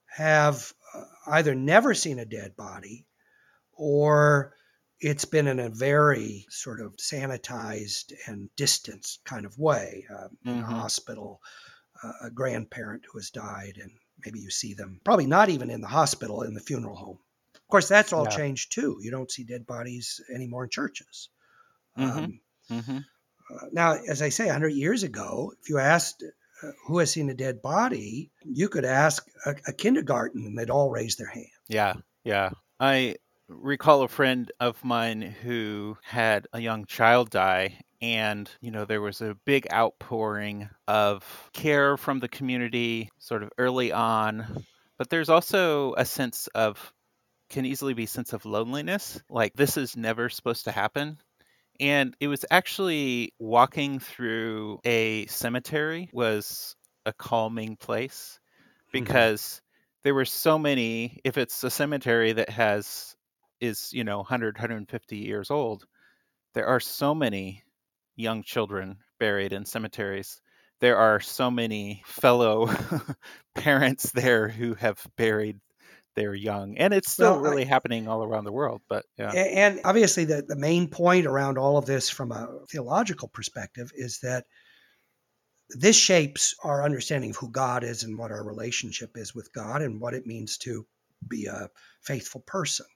have 0.05 0.73
uh, 0.93 1.05
either 1.27 1.55
never 1.55 1.93
seen 1.93 2.19
a 2.19 2.25
dead 2.25 2.55
body 2.55 3.07
or 3.73 4.53
it's 4.99 5.25
been 5.25 5.47
in 5.47 5.59
a 5.59 5.69
very 5.69 6.45
sort 6.49 6.81
of 6.81 6.95
sanitized 6.97 8.13
and 8.27 8.49
distanced 8.55 9.23
kind 9.23 9.45
of 9.45 9.57
way 9.57 10.05
um, 10.09 10.37
in 10.51 10.59
a 10.59 10.67
hospital, 10.67 11.41
uh, 12.03 12.13
a 12.23 12.31
grandparent 12.31 13.05
who 13.11 13.19
has 13.19 13.31
died, 13.31 13.77
and 13.81 13.91
maybe 14.25 14.39
you 14.39 14.49
see 14.51 14.73
them 14.73 15.01
probably 15.05 15.27
not 15.27 15.49
even 15.49 15.69
in 15.69 15.81
the 15.81 15.87
hospital, 15.87 16.43
in 16.43 16.53
the 16.53 16.61
funeral 16.61 16.97
home. 16.97 17.19
Of 17.55 17.67
course, 17.69 17.87
that's 17.89 18.13
all 18.13 18.25
Yeah. 18.25 18.27
changed 18.27 18.73
too. 18.73 18.97
You 19.01 19.11
don't 19.11 19.31
see 19.31 19.45
dead 19.45 19.67
bodies 19.67 20.21
anymore 20.33 20.65
in 20.65 20.69
churches. 20.71 21.29
Mhm. 21.95 22.29
Um, 22.29 22.41
hmm 22.69 22.99
uh, 23.49 23.67
now, 23.71 23.93
as 23.93 24.21
I 24.21 24.29
say, 24.29 24.45
100 24.45 24.69
years 24.73 25.03
ago, 25.03 25.53
if 25.61 25.69
you 25.69 25.77
asked 25.79 26.23
who 26.85 26.99
has 26.99 27.11
seen 27.11 27.29
a 27.29 27.33
dead 27.33 27.61
body, 27.61 28.31
you 28.43 28.69
could 28.69 28.85
ask 28.85 29.25
a, 29.45 29.55
a 29.67 29.73
kindergarten 29.73 30.45
and 30.45 30.57
they'd 30.57 30.69
all 30.69 30.89
raise 30.89 31.15
their 31.15 31.29
hand. 31.29 31.47
Yeah, 31.67 31.93
yeah. 32.23 32.51
I 32.79 33.15
recall 33.47 34.03
a 34.03 34.07
friend 34.07 34.51
of 34.59 34.83
mine 34.83 35.21
who 35.21 35.97
had 36.03 36.47
a 36.53 36.59
young 36.59 36.85
child 36.85 37.29
die 37.29 37.79
and 38.01 38.49
you 38.61 38.71
know 38.71 38.85
there 38.85 39.01
was 39.01 39.21
a 39.21 39.35
big 39.45 39.67
outpouring 39.73 40.69
of 40.87 41.49
care 41.51 41.97
from 41.97 42.19
the 42.19 42.27
community 42.27 43.09
sort 43.17 43.43
of 43.43 43.49
early 43.57 43.91
on 43.91 44.63
but 44.97 45.09
there's 45.09 45.29
also 45.29 45.93
a 45.95 46.05
sense 46.05 46.47
of 46.53 46.93
can 47.49 47.65
easily 47.65 47.95
be 47.95 48.05
sense 48.05 48.33
of 48.33 48.45
loneliness 48.45 49.19
like 49.29 49.53
this 49.55 49.77
is 49.77 49.97
never 49.97 50.29
supposed 50.29 50.65
to 50.65 50.71
happen 50.71 51.17
and 51.79 52.15
it 52.19 52.27
was 52.27 52.45
actually 52.51 53.33
walking 53.39 53.99
through 53.99 54.79
a 54.85 55.25
cemetery 55.27 56.09
was 56.13 56.75
a 57.05 57.13
calming 57.13 57.75
place 57.77 58.39
Mhm. 58.93 58.93
because 58.93 59.61
there 60.03 60.15
were 60.15 60.25
so 60.25 60.59
many 60.59 61.19
if 61.23 61.37
it's 61.37 61.63
a 61.63 61.71
cemetery 61.71 62.33
that 62.33 62.49
has 62.49 63.15
is 63.61 63.93
you 63.93 64.03
know 64.03 64.19
100 64.19 64.57
150 64.57 65.17
years 65.19 65.51
old 65.51 65.85
there 66.53 66.67
are 66.67 66.79
so 66.79 67.15
many 67.15 67.63
young 68.15 68.43
children 68.43 68.97
buried 69.19 69.53
in 69.53 69.65
cemeteries 69.65 70.41
there 70.81 70.97
are 70.97 71.19
so 71.19 71.51
many 71.51 72.03
fellow 72.05 72.69
parents 73.55 74.11
there 74.11 74.47
who 74.49 74.73
have 74.75 75.05
buried 75.17 75.59
their 76.19 76.35
young 76.35 76.77
and 76.77 76.93
it's 76.93 77.11
still 77.11 77.33
Well, 77.33 77.47
I- 77.47 77.49
really 77.49 77.65
happening 77.65 78.07
all 78.07 78.23
around 78.23 78.43
the 78.43 78.51
world 78.51 78.81
but 78.89 79.05
yeah 79.17 79.31
And 79.31 79.81
obviously, 79.85 80.25
the, 80.25 80.41
the 80.41 80.55
main 80.55 80.89
point 80.89 81.25
around 81.25 81.57
all 81.57 81.77
of 81.77 81.85
this 81.85 82.09
from 82.09 82.31
a 82.31 82.47
theological 82.69 83.27
perspective 83.27 83.91
is 83.95 84.19
that 84.19 84.45
this 85.69 85.95
shapes 85.95 86.55
our 86.63 86.83
understanding 86.83 87.29
of 87.29 87.37
who 87.37 87.51
God 87.51 87.83
is 87.83 88.03
and 88.03 88.17
what 88.17 88.31
our 88.31 88.43
relationship 88.43 89.11
is 89.15 89.35
with 89.35 89.53
God 89.53 89.81
and 89.81 90.01
what 90.01 90.13
it 90.15 90.25
means 90.25 90.57
to 90.59 90.85
be 91.27 91.45
a 91.45 91.69
faithful 92.01 92.41
person. 92.41 92.87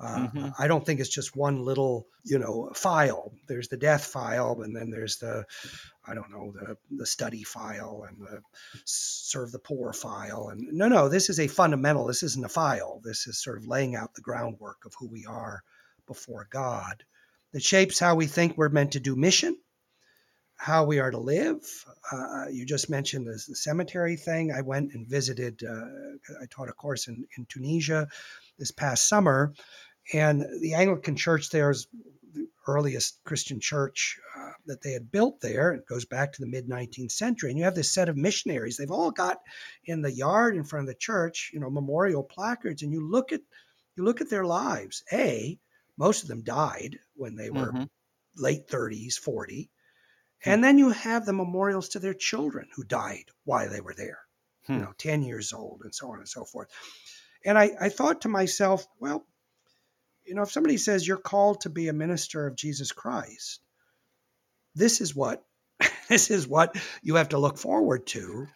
Uh, 0.00 0.28
Mhm. 0.28 0.54
I 0.58 0.68
don't 0.68 0.86
think 0.86 1.00
it's 1.00 1.08
just 1.08 1.34
one 1.34 1.64
little, 1.64 2.06
you 2.22 2.38
know, 2.38 2.70
file. 2.74 3.32
There's 3.48 3.66
the 3.68 3.76
death 3.76 4.04
file, 4.04 4.62
and 4.62 4.74
then 4.76 4.90
there's 4.90 5.16
the, 5.18 5.44
I 6.06 6.14
don't 6.14 6.30
know, 6.30 6.52
the 6.52 6.76
the 6.96 7.06
study 7.06 7.42
file 7.42 8.04
and 8.08 8.16
the 8.20 8.40
serve 8.84 9.50
the 9.50 9.58
poor 9.58 9.92
file. 9.92 10.50
And 10.50 10.60
no, 10.72 10.86
no, 10.88 11.08
this 11.08 11.28
is 11.30 11.40
a 11.40 11.48
fundamental. 11.48 12.06
This 12.06 12.22
isn't 12.22 12.44
a 12.44 12.48
file. 12.48 13.00
This 13.02 13.26
is 13.26 13.42
sort 13.42 13.58
of 13.58 13.66
laying 13.66 13.96
out 13.96 14.14
the 14.14 14.22
groundwork 14.22 14.84
of 14.84 14.94
who 14.98 15.08
we 15.08 15.26
are 15.26 15.62
before 16.06 16.46
God. 16.50 17.04
That 17.52 17.62
shapes 17.62 17.98
how 17.98 18.14
we 18.14 18.26
think 18.26 18.56
we're 18.56 18.68
meant 18.68 18.92
to 18.92 19.00
do 19.00 19.16
mission, 19.16 19.58
how 20.54 20.84
we 20.84 21.00
are 21.00 21.10
to 21.10 21.18
live. 21.18 21.60
Uh, 22.12 22.46
you 22.50 22.66
just 22.66 22.88
mentioned 22.90 23.26
this, 23.26 23.46
the 23.46 23.56
cemetery 23.56 24.16
thing. 24.16 24.52
I 24.52 24.60
went 24.60 24.92
and 24.92 25.08
visited. 25.08 25.62
Uh, 25.64 25.86
I 26.42 26.46
taught 26.50 26.68
a 26.68 26.72
course 26.72 27.08
in, 27.08 27.26
in 27.36 27.46
Tunisia 27.46 28.06
this 28.58 28.70
past 28.70 29.08
summer, 29.08 29.54
and 30.12 30.44
the 30.60 30.74
Anglican 30.74 31.16
Church 31.16 31.50
there 31.50 31.70
is 31.70 31.86
the 32.32 32.48
earliest 32.66 33.22
Christian 33.24 33.60
church 33.60 34.18
uh, 34.36 34.52
that 34.66 34.82
they 34.82 34.92
had 34.92 35.10
built 35.10 35.40
there. 35.40 35.72
It 35.72 35.86
goes 35.86 36.04
back 36.04 36.32
to 36.32 36.40
the 36.42 36.48
mid 36.48 36.68
19th 36.68 37.12
century, 37.12 37.50
and 37.50 37.58
you 37.58 37.64
have 37.64 37.74
this 37.74 37.92
set 37.92 38.08
of 38.08 38.16
missionaries. 38.16 38.76
They've 38.76 38.90
all 38.90 39.10
got 39.10 39.38
in 39.84 40.02
the 40.02 40.12
yard 40.12 40.56
in 40.56 40.64
front 40.64 40.88
of 40.88 40.94
the 40.94 40.98
church, 40.98 41.50
you 41.52 41.60
know, 41.60 41.70
memorial 41.70 42.22
placards, 42.22 42.82
and 42.82 42.92
you 42.92 43.06
look 43.08 43.32
at 43.32 43.40
you 43.96 44.04
look 44.04 44.20
at 44.20 44.30
their 44.30 44.44
lives. 44.44 45.02
A, 45.12 45.58
most 45.96 46.22
of 46.22 46.28
them 46.28 46.42
died 46.42 46.98
when 47.14 47.36
they 47.36 47.50
were 47.50 47.76
Mhm. 47.76 47.88
late 48.36 48.68
30s, 48.68 49.18
40. 49.18 49.70
Hmm. 50.44 50.54
And 50.54 50.62
then 50.64 50.78
you 50.78 50.90
have 50.90 51.26
the 51.26 51.32
memorials 51.32 51.90
to 51.90 51.98
their 51.98 52.14
children 52.14 52.68
who 52.74 52.84
died 52.84 53.26
while 53.44 53.68
they 53.68 53.80
were 53.80 53.94
there, 53.94 54.20
you 54.72 54.78
Hmm. 54.78 54.82
know, 54.82 54.92
10 54.98 55.22
years 55.22 55.52
old 55.52 55.82
and 55.82 55.94
so 55.94 56.10
on 56.12 56.18
and 56.18 56.28
so 56.28 56.44
forth. 56.44 56.70
And 57.44 57.58
I, 57.58 57.72
I 57.80 57.88
thought 57.88 58.22
to 58.22 58.28
myself, 58.28 58.86
well, 59.00 59.26
you 60.28 60.34
know, 60.34 60.42
if 60.42 60.52
somebody 60.52 60.76
says 60.76 61.06
you're 61.06 61.16
called 61.16 61.62
to 61.62 61.70
be 61.70 61.88
a 61.88 61.92
minister 61.92 62.46
of 62.46 62.56
Jesus 62.56 62.92
Christ, 62.92 63.60
this 64.74 65.00
is 65.00 65.14
what 65.14 65.44
this 66.08 66.30
is 66.30 66.46
what 66.46 66.76
you 67.02 67.16
have 67.16 67.30
to 67.30 67.38
look 67.38 67.58
forward 67.58 68.06
to. 68.08 68.46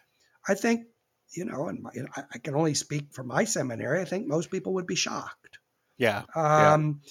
I 0.47 0.55
think, 0.55 0.85
you 1.31 1.45
know, 1.45 1.67
and 1.67 1.81
my, 1.81 1.91
I, 2.15 2.23
I 2.33 2.37
can 2.39 2.55
only 2.55 2.73
speak 2.73 3.07
for 3.13 3.23
my 3.23 3.45
seminary. 3.45 4.01
I 4.01 4.05
think 4.05 4.27
most 4.27 4.51
people 4.51 4.73
would 4.75 4.87
be 4.87 4.95
shocked. 4.95 5.59
yeah 5.97 6.23
Yeah. 6.57 6.73
Um, 6.73 7.01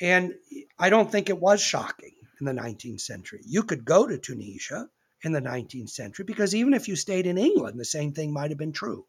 And 0.00 0.34
I 0.78 0.90
don't 0.90 1.10
think 1.10 1.30
it 1.30 1.38
was 1.40 1.62
shocking 1.62 2.14
in 2.40 2.46
the 2.46 2.52
19th 2.52 3.00
century. 3.00 3.40
You 3.46 3.62
could 3.62 3.84
go 3.84 4.06
to 4.06 4.18
Tunisia 4.18 4.88
in 5.22 5.32
the 5.32 5.40
19th 5.40 5.90
century 5.90 6.24
because 6.24 6.54
even 6.54 6.74
if 6.74 6.88
you 6.88 6.96
stayed 6.96 7.26
in 7.26 7.38
England, 7.38 7.78
the 7.78 7.84
same 7.84 8.12
thing 8.12 8.32
might 8.32 8.50
have 8.50 8.58
been 8.58 8.72
true. 8.72 9.06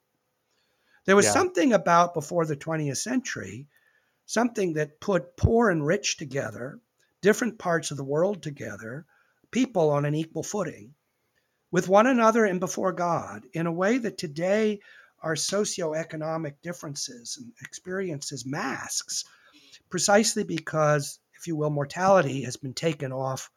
There 1.05 1.15
was 1.15 1.25
Yeah. 1.25 1.33
something 1.33 1.73
about 1.73 2.13
before 2.13 2.45
the 2.45 2.55
20th 2.55 2.97
century, 2.97 3.67
something 4.25 4.73
that 4.73 4.99
put 4.99 5.37
poor 5.37 5.69
and 5.69 5.85
rich 5.85 6.17
together, 6.17 6.79
different 7.21 7.59
parts 7.59 7.91
of 7.91 7.97
the 7.97 8.03
world 8.03 8.43
together, 8.43 9.05
people 9.51 9.89
on 9.89 10.05
an 10.05 10.15
equal 10.15 10.43
footing 10.43 10.95
with 11.71 11.87
one 11.87 12.07
another 12.07 12.45
and 12.45 12.59
before 12.59 12.93
God 12.93 13.45
in 13.53 13.65
a 13.67 13.71
way 13.71 13.97
that 13.97 14.17
today 14.17 14.79
our 15.21 15.35
socioeconomic 15.35 16.55
differences 16.61 17.37
and 17.37 17.53
experiences 17.61 18.45
masks 18.45 19.23
precisely 19.89 20.43
because, 20.43 21.19
if 21.35 21.47
you 21.47 21.55
will, 21.55 21.69
mortality 21.69 22.43
has 22.43 22.57
been 22.57 22.73
taken 22.73 23.11
off 23.11 23.49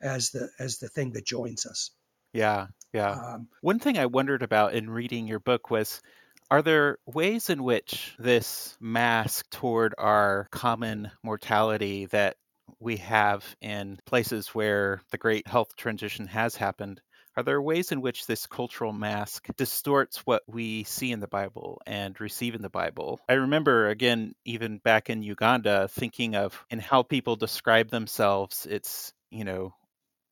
as 0.00 0.30
the 0.30 0.50
as 0.58 0.78
the 0.78 0.88
thing 0.88 1.12
that 1.12 1.24
joins 1.24 1.66
us. 1.66 1.90
yeah 2.32 2.66
yeah 2.92 3.12
Um, 3.12 3.48
One 3.60 3.78
thing 3.78 3.98
I 3.98 4.06
wondered 4.06 4.42
about 4.42 4.74
in 4.74 4.90
reading 4.90 5.26
your 5.26 5.40
book 5.40 5.70
was 5.70 6.02
are 6.50 6.62
there 6.62 6.98
ways 7.06 7.50
in 7.50 7.62
which 7.62 8.14
this 8.18 8.76
mask 8.80 9.48
toward 9.50 9.94
our 9.98 10.48
common 10.50 11.10
mortality 11.22 12.06
that 12.06 12.36
we 12.80 12.96
have 12.98 13.44
in 13.60 13.98
places 14.06 14.48
where 14.48 15.00
the 15.10 15.18
great 15.18 15.46
health 15.46 15.76
transition 15.76 16.26
has 16.26 16.56
happened? 16.56 17.00
Are 17.36 17.42
there 17.42 17.60
ways 17.60 17.90
in 17.90 18.00
which 18.00 18.26
this 18.26 18.46
cultural 18.46 18.92
mask 18.92 19.48
distorts 19.56 20.18
what 20.18 20.44
we 20.46 20.84
see 20.84 21.10
in 21.10 21.18
the 21.18 21.26
Bible 21.26 21.82
and 21.84 22.18
receive 22.20 22.54
in 22.54 22.62
the 22.62 22.68
Bible? 22.68 23.18
I 23.28 23.32
remember, 23.34 23.88
again, 23.88 24.34
even 24.44 24.78
back 24.78 25.10
in 25.10 25.24
Uganda, 25.24 25.88
thinking 25.88 26.36
of 26.36 26.64
in 26.70 26.78
how 26.78 27.02
people 27.02 27.34
describe 27.34 27.90
themselves, 27.90 28.68
it's, 28.70 29.12
you 29.30 29.44
know, 29.44 29.74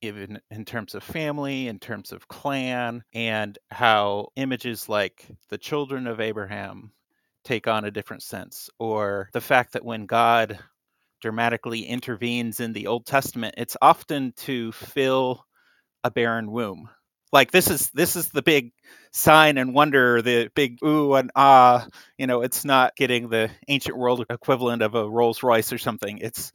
even 0.02 0.40
in 0.50 0.64
terms 0.64 0.94
of 0.94 1.02
family, 1.02 1.68
in 1.68 1.78
terms 1.78 2.12
of 2.12 2.28
clan, 2.28 3.04
and 3.14 3.58
how 3.70 4.28
images 4.36 4.88
like 4.88 5.26
the 5.48 5.58
children 5.58 6.06
of 6.06 6.20
Abraham 6.20 6.92
take 7.44 7.66
on 7.68 7.84
a 7.84 7.90
different 7.90 8.22
sense, 8.22 8.68
or 8.78 9.30
the 9.32 9.40
fact 9.40 9.72
that 9.72 9.84
when 9.84 10.06
God 10.06 10.58
dramatically 11.20 11.82
intervenes 11.86 12.60
in 12.60 12.72
the 12.72 12.88
Old 12.88 13.06
Testament, 13.06 13.54
it's 13.58 13.76
often 13.80 14.32
to 14.38 14.72
fill 14.72 15.44
a 16.04 16.10
barren 16.10 16.50
womb. 16.50 16.88
Like 17.32 17.50
this 17.50 17.70
is 17.70 17.90
this 17.90 18.16
is 18.16 18.28
the 18.28 18.42
big 18.42 18.72
sign 19.12 19.56
and 19.58 19.74
wonder, 19.74 20.20
the 20.22 20.50
big 20.54 20.78
ooh 20.84 21.14
and 21.14 21.30
ah. 21.36 21.86
You 22.18 22.26
know, 22.26 22.42
it's 22.42 22.64
not 22.64 22.96
getting 22.96 23.28
the 23.28 23.50
ancient 23.68 23.96
world 23.96 24.26
equivalent 24.30 24.82
of 24.82 24.94
a 24.94 25.08
Rolls 25.08 25.42
Royce 25.42 25.72
or 25.72 25.78
something. 25.78 26.18
It's 26.18 26.52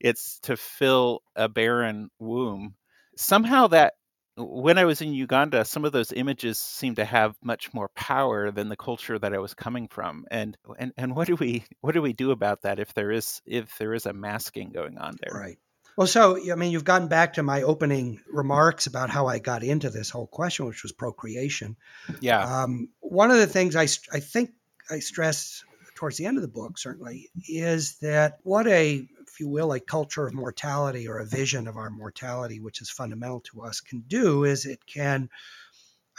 it's 0.00 0.38
to 0.40 0.56
fill 0.56 1.22
a 1.36 1.48
barren 1.48 2.10
womb. 2.18 2.74
Somehow 3.20 3.66
that 3.68 3.94
when 4.36 4.78
I 4.78 4.84
was 4.84 5.00
in 5.00 5.12
Uganda, 5.12 5.64
some 5.64 5.84
of 5.84 5.90
those 5.90 6.12
images 6.12 6.58
seem 6.58 6.94
to 6.94 7.04
have 7.04 7.34
much 7.42 7.74
more 7.74 7.88
power 7.96 8.52
than 8.52 8.68
the 8.68 8.76
culture 8.76 9.18
that 9.18 9.34
I 9.34 9.38
was 9.38 9.54
coming 9.54 9.88
from. 9.88 10.24
And 10.30 10.56
and 10.78 10.92
and 10.96 11.16
what 11.16 11.26
do 11.26 11.34
we 11.34 11.64
what 11.80 11.94
do 11.94 12.02
we 12.02 12.12
do 12.12 12.30
about 12.30 12.62
that 12.62 12.78
if 12.78 12.94
there 12.94 13.10
is 13.10 13.42
if 13.44 13.76
there 13.78 13.92
is 13.94 14.06
a 14.06 14.12
masking 14.12 14.70
going 14.70 14.98
on 14.98 15.16
there? 15.20 15.38
right. 15.38 15.58
Well, 15.96 16.06
so 16.06 16.38
I 16.52 16.54
mean, 16.54 16.70
you've 16.70 16.84
gotten 16.84 17.08
back 17.08 17.34
to 17.34 17.42
my 17.42 17.62
opening 17.62 18.20
remarks 18.30 18.86
about 18.86 19.10
how 19.10 19.26
I 19.26 19.40
got 19.40 19.64
into 19.64 19.90
this 19.90 20.10
whole 20.10 20.28
question, 20.28 20.66
which 20.66 20.84
was 20.84 20.92
procreation. 20.92 21.76
Yeah. 22.20 22.62
Um, 22.62 22.90
one 23.00 23.32
of 23.32 23.38
the 23.38 23.48
things 23.48 23.74
I, 23.74 23.88
I 24.12 24.20
think 24.20 24.52
I 24.88 25.00
stressed 25.00 25.64
towards 25.98 26.16
the 26.16 26.26
end 26.26 26.38
of 26.38 26.42
the 26.42 26.48
book, 26.48 26.78
certainly, 26.78 27.28
is 27.48 27.98
that 27.98 28.38
what 28.44 28.68
a, 28.68 29.04
if 29.26 29.40
you 29.40 29.48
will, 29.48 29.72
a 29.72 29.80
culture 29.80 30.24
of 30.28 30.32
mortality 30.32 31.08
or 31.08 31.18
a 31.18 31.26
vision 31.26 31.66
of 31.66 31.76
our 31.76 31.90
mortality, 31.90 32.60
which 32.60 32.80
is 32.80 32.88
fundamental 32.88 33.40
to 33.40 33.62
us, 33.62 33.80
can 33.80 34.04
do 34.06 34.44
is 34.44 34.64
it 34.64 34.78
can, 34.86 35.28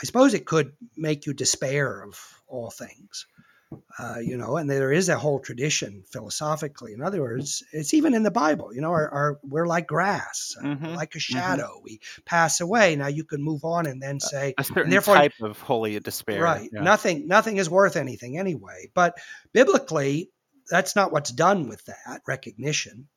I 0.02 0.06
suppose 0.06 0.34
it 0.34 0.46
could 0.46 0.74
make 0.98 1.26
you 1.26 1.34
despair 1.34 2.04
of 2.04 2.20
all 2.46 2.70
things. 2.70 3.26
Uh, 4.00 4.16
you 4.20 4.36
know, 4.38 4.58
and 4.58 4.68
there 4.70 4.92
is 4.92 5.10
a 5.10 5.18
whole 5.18 5.40
tradition 5.40 6.04
philosophically. 6.12 6.94
In 6.94 7.04
other 7.04 7.22
words, 7.22 7.64
it's 7.72 7.94
even 7.94 8.16
in 8.16 8.24
the 8.24 8.32
Bible. 8.32 8.74
You 8.74 8.82
know, 8.82 8.90
our, 8.92 9.10
our 9.10 9.40
we're 9.44 9.68
like 9.68 9.86
grass, 9.86 10.56
uh, 10.60 10.64
Mhm, 10.64 10.96
like 10.96 11.14
a 11.16 11.20
shadow. 11.20 11.80
We 11.84 12.00
pass 12.26 12.62
away. 12.62 12.96
Now 12.96 13.08
you 13.08 13.26
can 13.26 13.44
move 13.44 13.64
on 13.64 13.86
and 13.86 14.02
then 14.02 14.20
say, 14.20 14.56
a 14.58 14.64
certain 14.64 14.90
therefore- 14.90 15.16
type 15.18 15.34
of 15.42 15.60
holy 15.60 16.00
despair. 16.00 16.42
Right. 16.42 16.70
Yeah. 16.74 16.82
Nothing 16.82 17.28
nothing 17.28 17.58
is 17.58 17.70
worth 17.70 17.96
anything 17.96 18.40
anyway. 18.40 18.90
But 18.96 19.18
biblically, 19.54 20.32
that's 20.70 20.96
not 20.96 21.12
what's 21.12 21.32
done 21.32 21.68
with 21.70 21.84
that 21.86 22.22
recognition 22.28 23.08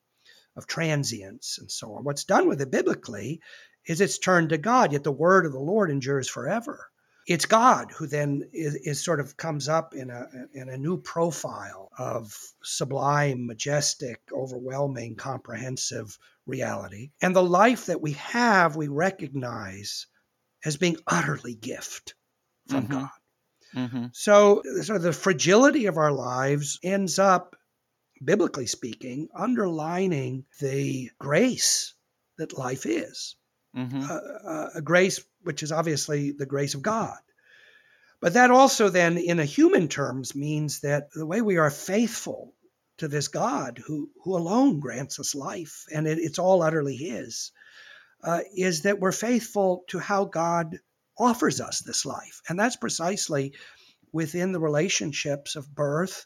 of 0.56 0.66
transience 0.66 1.56
and 1.60 1.70
so 1.70 1.94
on. 1.94 2.04
What's 2.04 2.24
done 2.24 2.46
with 2.48 2.60
it 2.60 2.70
biblically 2.70 3.40
is 3.86 4.00
it's 4.02 4.18
turned 4.18 4.50
to 4.50 4.58
God, 4.58 4.92
yet 4.92 5.02
the 5.02 5.12
word 5.12 5.46
of 5.46 5.52
the 5.52 5.58
Lord 5.60 5.90
endures 5.90 6.28
forever. 6.28 6.88
It's 7.26 7.46
God 7.46 7.92
who 7.92 8.06
then 8.06 8.48
is, 8.52 8.74
is, 8.74 9.04
sort 9.04 9.20
of 9.20 9.36
comes 9.36 9.68
up 9.68 9.94
in 9.94 10.10
a 10.10 10.26
in 10.54 10.68
a 10.68 10.76
new 10.76 11.00
profile 11.00 11.90
of 11.98 12.36
sublime, 12.62 13.46
majestic, 13.46 14.20
overwhelming, 14.32 15.16
comprehensive 15.16 16.18
reality. 16.46 17.10
And 17.20 17.34
the 17.34 17.42
life 17.42 17.86
that 17.86 18.00
we 18.00 18.12
have, 18.12 18.76
we 18.76 18.88
recognize 18.88 20.06
as 20.64 20.76
being 20.76 20.96
utterly 21.06 21.54
gift 21.54 22.14
from 22.68 22.84
mm-hmm. 22.84 22.92
God. 22.92 23.10
Mm-hmm. 23.74 24.06
So, 24.12 24.62
so 24.82 24.98
the 24.98 25.12
fragility 25.12 25.86
of 25.86 25.96
our 25.96 26.12
lives 26.12 26.78
ends 26.82 27.18
up, 27.18 27.56
biblically 28.22 28.66
speaking, 28.66 29.28
underlining 29.34 30.44
the 30.60 31.10
grace 31.18 31.94
that 32.38 32.56
life 32.56 32.86
is. 32.86 33.36
Mm-hmm. 33.76 34.02
Uh, 34.02 34.50
uh, 34.50 34.68
a 34.74 34.82
grace 34.82 35.24
which 35.42 35.62
is 35.62 35.72
obviously 35.72 36.32
the 36.32 36.46
grace 36.46 36.74
of 36.74 36.82
God. 36.82 37.18
But 38.20 38.34
that 38.34 38.52
also, 38.52 38.88
then, 38.88 39.18
in 39.18 39.40
a 39.40 39.44
human 39.44 39.88
terms, 39.88 40.36
means 40.36 40.80
that 40.80 41.10
the 41.12 41.26
way 41.26 41.40
we 41.40 41.56
are 41.56 41.70
faithful 41.70 42.54
to 42.98 43.08
this 43.08 43.26
God 43.26 43.82
who, 43.84 44.10
who 44.22 44.36
alone 44.36 44.78
grants 44.78 45.18
us 45.18 45.34
life, 45.34 45.86
and 45.92 46.06
it, 46.06 46.18
it's 46.18 46.38
all 46.38 46.62
utterly 46.62 46.94
His, 46.94 47.50
uh, 48.22 48.40
is 48.54 48.82
that 48.82 49.00
we're 49.00 49.10
faithful 49.10 49.82
to 49.88 49.98
how 49.98 50.24
God 50.24 50.78
offers 51.18 51.60
us 51.60 51.80
this 51.80 52.06
life. 52.06 52.42
And 52.48 52.58
that's 52.58 52.76
precisely 52.76 53.54
within 54.12 54.52
the 54.52 54.60
relationships 54.60 55.56
of 55.56 55.74
birth 55.74 56.24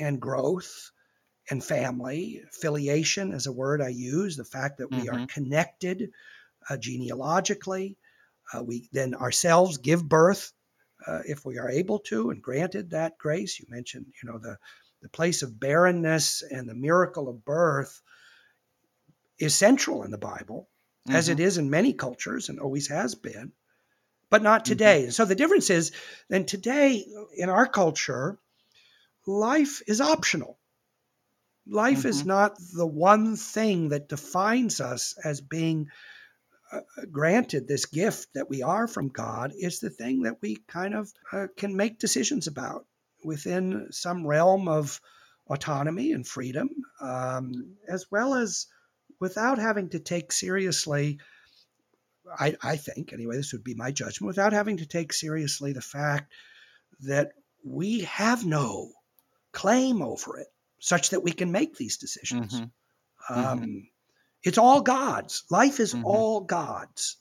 and 0.00 0.18
growth 0.18 0.92
and 1.50 1.62
family. 1.62 2.42
Filiation 2.52 3.32
is 3.32 3.46
a 3.46 3.52
word 3.52 3.82
I 3.82 3.88
use, 3.88 4.38
the 4.38 4.44
fact 4.44 4.78
that 4.78 4.90
we 4.90 4.98
mm-hmm. 4.98 5.24
are 5.24 5.26
connected 5.26 6.10
uh, 6.70 6.78
genealogically. 6.78 7.97
Uh, 8.52 8.62
we 8.62 8.88
then 8.92 9.14
ourselves 9.14 9.78
give 9.78 10.08
birth 10.08 10.52
uh, 11.06 11.20
if 11.26 11.44
we 11.44 11.58
are 11.58 11.70
able 11.70 11.98
to 12.00 12.30
and 12.30 12.42
granted 12.42 12.90
that 12.90 13.18
grace. 13.18 13.58
You 13.60 13.66
mentioned, 13.68 14.06
you 14.22 14.30
know, 14.30 14.38
the, 14.38 14.56
the 15.02 15.08
place 15.08 15.42
of 15.42 15.60
barrenness 15.60 16.42
and 16.42 16.68
the 16.68 16.74
miracle 16.74 17.28
of 17.28 17.44
birth 17.44 18.00
is 19.38 19.54
central 19.54 20.02
in 20.02 20.10
the 20.10 20.18
Bible, 20.18 20.68
mm-hmm. 21.06 21.16
as 21.16 21.28
it 21.28 21.38
mm-hmm. 21.38 21.60
in 21.60 21.70
many 21.70 21.92
cultures 21.92 22.48
and 22.48 22.58
always 22.58 22.88
has 22.88 23.14
been 23.14 23.52
but 24.30 24.42
not 24.42 24.64
mm-hmm. 24.64 24.72
today. 24.72 25.02
Mm-hmm. 25.02 25.10
So 25.10 25.24
the 25.24 25.34
difference 25.34 25.70
is 25.70 25.92
then 26.28 26.44
today 26.44 27.04
in 27.36 27.48
our 27.48 27.66
culture, 27.66 28.38
life 29.26 29.82
is 29.86 30.00
optional. 30.00 30.58
Life 31.66 31.98
mm-hmm. 31.98 32.08
is 32.08 32.24
not 32.24 32.56
the 32.74 32.86
one 32.86 33.36
thing 33.36 33.90
that 33.90 34.08
defines 34.08 34.80
us 34.80 35.14
as 35.22 35.40
being 35.40 35.88
uh, 36.72 36.80
granted 37.10 37.66
this 37.66 37.86
gift 37.86 38.28
that 38.34 38.48
we 38.48 38.62
are 38.62 38.86
from 38.86 39.08
God. 39.08 39.52
is 39.56 39.80
the 39.80 39.90
thing 39.90 40.22
that 40.22 40.40
we 40.42 40.56
kind 40.68 40.94
of 40.94 41.12
uh, 41.32 41.46
can 41.56 41.76
make 41.76 41.98
decisions 41.98 42.46
about 42.46 42.86
within 43.24 43.88
some 43.90 44.26
realm 44.26 44.68
of 44.68 45.00
autonomy 45.48 46.12
and 46.12 46.26
freedom, 46.26 46.68
um, 47.00 47.76
as 47.88 48.06
well 48.10 48.34
as 48.34 48.66
without 49.20 49.58
having 49.58 49.88
to 49.90 49.98
take 49.98 50.30
seriously 50.30 51.18
I, 52.38 52.56
I 52.62 52.76
think, 52.76 53.12
anyway, 53.12 53.36
this 53.36 53.52
would 53.52 53.64
be 53.64 53.74
my 53.74 53.90
judgment, 53.90 54.28
without 54.28 54.52
having 54.52 54.78
to 54.78 54.86
take 54.86 55.12
seriously 55.12 55.72
the 55.72 55.80
fact 55.80 56.32
that 57.00 57.32
we 57.64 58.00
have 58.00 58.44
no 58.44 58.92
claim 59.52 60.02
over 60.02 60.38
it 60.38 60.48
such 60.80 61.10
that 61.10 61.22
we 61.22 61.32
can 61.32 61.52
make 61.52 61.76
these 61.76 61.96
decisions. 61.96 62.54
Mm-hmm. 62.54 63.34
Um, 63.34 63.60
mm-hmm. 63.60 63.78
It's 64.42 64.58
all 64.58 64.80
God's. 64.80 65.44
Life 65.50 65.80
is 65.80 65.94
mm-hmm. 65.94 66.04
all 66.04 66.40
God's. 66.40 67.16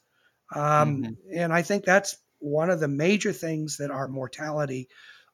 Um, 0.53 1.03
mm-hmm. 1.03 1.11
and 1.35 1.53
I 1.53 1.61
think 1.61 1.83
that's 1.83 2.17
one 2.39 2.69
of 2.69 2.79
the 2.79 2.87
major 2.87 3.33
things 3.33 3.77
that 3.77 3.91
our 3.91 4.07
mortality 4.07 4.87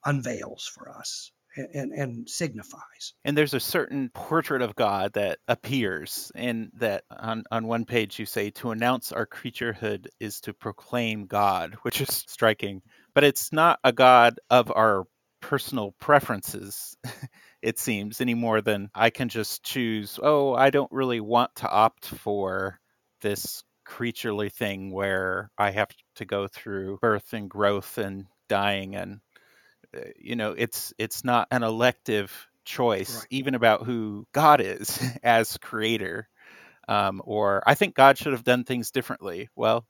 unveils 0.06 0.70
for 0.74 0.90
us 0.90 1.32
and, 1.56 1.92
and 1.92 2.30
signifies. 2.30 3.14
And 3.24 3.38
there's 3.38 3.54
a 3.54 3.60
certain 3.60 4.10
portrait 4.14 4.62
of 4.62 4.76
God 4.76 5.14
that 5.14 5.40
appears, 5.48 6.32
and 6.36 6.72
that 6.76 7.04
on, 7.12 7.44
on 7.52 7.68
one 7.68 7.86
page 7.86 8.20
you 8.20 8.26
say, 8.26 8.50
to 8.52 8.72
announce 8.72 9.12
our 9.12 9.28
creaturehood 9.28 10.08
is 10.20 10.42
to 10.42 10.54
proclaim 10.54 11.28
God, 11.28 11.76
which 11.84 12.02
is 12.02 12.10
striking. 12.28 12.82
But 13.14 13.24
it's 13.24 13.52
not 13.52 13.80
a 13.84 13.92
God 13.92 14.40
of 14.50 14.72
our 14.76 15.06
personal 15.42 15.94
preferences, 16.00 16.96
it 17.64 17.80
seems, 17.80 18.22
any 18.22 18.34
more 18.34 18.62
than 18.62 18.90
I 18.94 19.10
can 19.10 19.30
just 19.30 19.64
choose, 19.64 20.20
oh, 20.22 20.54
I 20.54 20.70
don't 20.70 20.92
really 20.92 21.22
want 21.22 21.56
to 21.56 21.70
opt 21.70 22.06
for 22.06 22.80
this 23.22 23.64
creaturely 23.86 24.50
thing 24.50 24.92
where 24.92 25.50
I 25.58 25.72
have 25.72 25.90
to 26.16 26.26
go 26.26 26.48
through 26.48 27.00
birth 27.02 27.34
and 27.34 27.50
growth 27.50 27.98
and 27.98 28.26
dying 28.50 28.96
and 28.96 29.20
uh, 29.96 30.02
you 30.18 30.36
know 30.36 30.54
it's 30.58 30.94
it's 30.98 31.24
not 31.24 31.48
an 31.52 31.64
elective 31.64 32.32
choice 32.66 33.16
right. 33.16 33.28
even 33.30 33.56
about 33.56 33.84
who 33.84 34.26
god 34.32 34.62
is 34.62 35.02
as 35.24 35.58
creator 35.58 36.30
um, 36.88 37.22
or 37.26 37.64
i 37.66 37.74
think 37.74 37.96
god 37.96 38.18
should 38.18 38.34
have 38.34 38.44
done 38.44 38.64
things 38.64 38.92
differently 38.92 39.50
well 39.56 39.86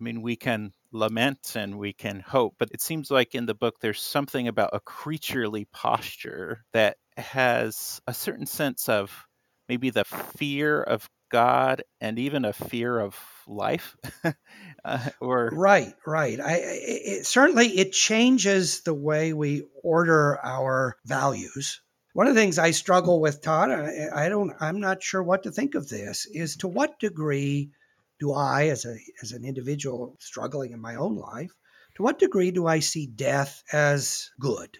i 0.00 0.04
mean 0.04 0.22
we 0.22 0.36
can 0.36 0.72
lament 0.96 1.54
and 1.54 1.78
we 1.78 1.92
can 1.92 2.20
hope 2.20 2.54
but 2.58 2.70
it 2.72 2.80
seems 2.80 3.10
like 3.10 3.34
in 3.34 3.46
the 3.46 3.54
book 3.54 3.76
there's 3.80 4.00
something 4.00 4.48
about 4.48 4.70
a 4.72 4.80
creaturely 4.80 5.66
posture 5.72 6.64
that 6.72 6.96
has 7.16 8.00
a 8.06 8.14
certain 8.14 8.46
sense 8.46 8.88
of 8.88 9.26
maybe 9.68 9.90
the 9.90 10.04
fear 10.04 10.82
of 10.82 11.08
god 11.30 11.82
and 12.00 12.18
even 12.18 12.44
a 12.44 12.52
fear 12.52 12.98
of 12.98 13.18
life 13.46 13.96
uh, 14.84 15.10
or 15.20 15.50
right 15.52 15.94
right. 16.06 16.40
I 16.40 16.60
it, 16.62 17.26
certainly 17.26 17.66
it 17.66 17.92
changes 17.92 18.80
the 18.80 18.94
way 18.94 19.32
we 19.32 19.64
order 19.82 20.38
our 20.44 20.96
values. 21.04 21.80
One 22.12 22.26
of 22.26 22.34
the 22.34 22.40
things 22.40 22.58
i 22.58 22.70
struggle 22.70 23.20
with 23.20 23.42
todd 23.42 23.70
I, 23.70 24.24
I 24.24 24.28
don't 24.28 24.52
i'm 24.60 24.80
not 24.80 25.02
sure 25.02 25.22
what 25.22 25.42
to 25.42 25.50
think 25.50 25.74
of 25.74 25.88
this 25.88 26.26
is 26.26 26.56
to 26.58 26.68
what 26.68 26.98
degree 26.98 27.70
do 28.18 28.32
i 28.32 28.68
as 28.68 28.84
a 28.84 28.96
as 29.22 29.32
an 29.32 29.44
individual 29.44 30.16
struggling 30.20 30.72
in 30.72 30.80
my 30.80 30.96
own 30.96 31.16
life 31.16 31.52
to 31.94 32.02
what 32.02 32.18
degree 32.18 32.50
do 32.50 32.66
i 32.66 32.80
see 32.80 33.06
death 33.06 33.62
as 33.72 34.30
good 34.40 34.78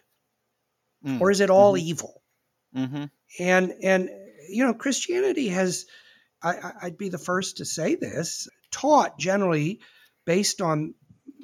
mm. 1.04 1.20
or 1.20 1.30
is 1.30 1.40
it 1.40 1.50
all 1.50 1.74
mm-hmm. 1.74 1.88
evil 1.88 2.22
mm-hmm. 2.74 3.04
and 3.38 3.72
and 3.82 4.10
you 4.48 4.64
know 4.64 4.74
christianity 4.74 5.48
has 5.48 5.86
I, 6.42 6.72
would 6.84 6.98
be 6.98 7.08
the 7.08 7.18
first 7.18 7.58
to 7.58 7.64
say 7.64 7.94
this, 7.94 8.48
taught 8.70 9.18
generally 9.18 9.80
based 10.24 10.60
on 10.60 10.94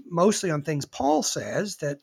mostly 0.07 0.51
on 0.51 0.63
things 0.63 0.85
Paul 0.85 1.23
says 1.23 1.77
that 1.77 1.99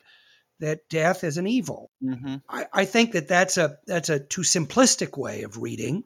that 0.58 0.88
death 0.88 1.24
is 1.24 1.38
an 1.38 1.46
evil. 1.46 1.90
Mm-hmm. 2.02 2.36
I, 2.48 2.66
I, 2.72 2.84
think 2.84 3.12
that 3.12 3.28
that's 3.28 3.56
a 3.56 3.78
that's 3.86 4.10
a 4.10 4.20
too 4.20 4.42
simplistic 4.42 5.16
way 5.16 5.42
of 5.42 5.56
reading 5.56 6.04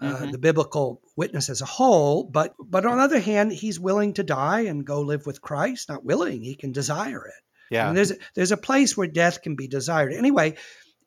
uh, 0.00 0.06
mm-hmm. 0.06 0.30
the 0.30 0.38
biblical 0.38 1.00
witness 1.16 1.48
as 1.48 1.62
a 1.62 1.66
whole. 1.66 2.24
But 2.24 2.54
but 2.58 2.86
on 2.86 2.98
the 2.98 3.04
other 3.04 3.20
hand, 3.20 3.52
he's 3.52 3.80
willing 3.80 4.14
to 4.14 4.22
die 4.22 4.62
and 4.62 4.84
go 4.86 5.00
live 5.00 5.26
with 5.26 5.40
Christ. 5.40 5.88
Not 5.88 6.04
willing, 6.04 6.42
he 6.42 6.54
can 6.54 6.72
desire 6.72 7.26
it. 7.26 7.42
Yeah, 7.70 7.88
and 7.88 7.96
there's 7.96 8.12
there's 8.34 8.52
a 8.52 8.56
place 8.56 8.96
where 8.96 9.08
death 9.08 9.42
can 9.42 9.56
be 9.56 9.68
desired. 9.68 10.12
Anyway, 10.12 10.56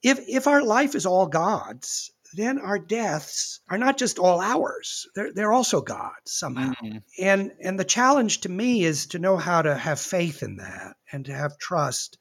if 0.03 0.19
if 0.27 0.47
our 0.47 0.63
life 0.63 0.95
is 0.95 1.05
all 1.05 1.27
God's, 1.27 2.11
then 2.33 2.59
our 2.59 2.79
deaths 2.79 3.59
are 3.69 3.77
not 3.77 3.97
just 3.97 4.19
all 4.19 4.39
ours 4.39 5.07
they're, 5.15 5.33
they're 5.33 5.51
also 5.51 5.81
god's 5.81 6.31
somehow 6.31 6.71
mm-hmm. 6.83 6.97
and 7.17 7.51
and 7.61 7.79
the 7.79 7.85
challenge 7.85 8.41
to 8.41 8.49
me 8.49 8.83
is 8.83 9.07
to 9.07 9.19
know 9.19 9.37
how 9.37 9.61
to 9.61 9.75
have 9.75 9.99
faith 9.99 10.43
in 10.43 10.57
that 10.57 10.95
and 11.11 11.25
to 11.25 11.33
have 11.33 11.57
trust 11.57 12.17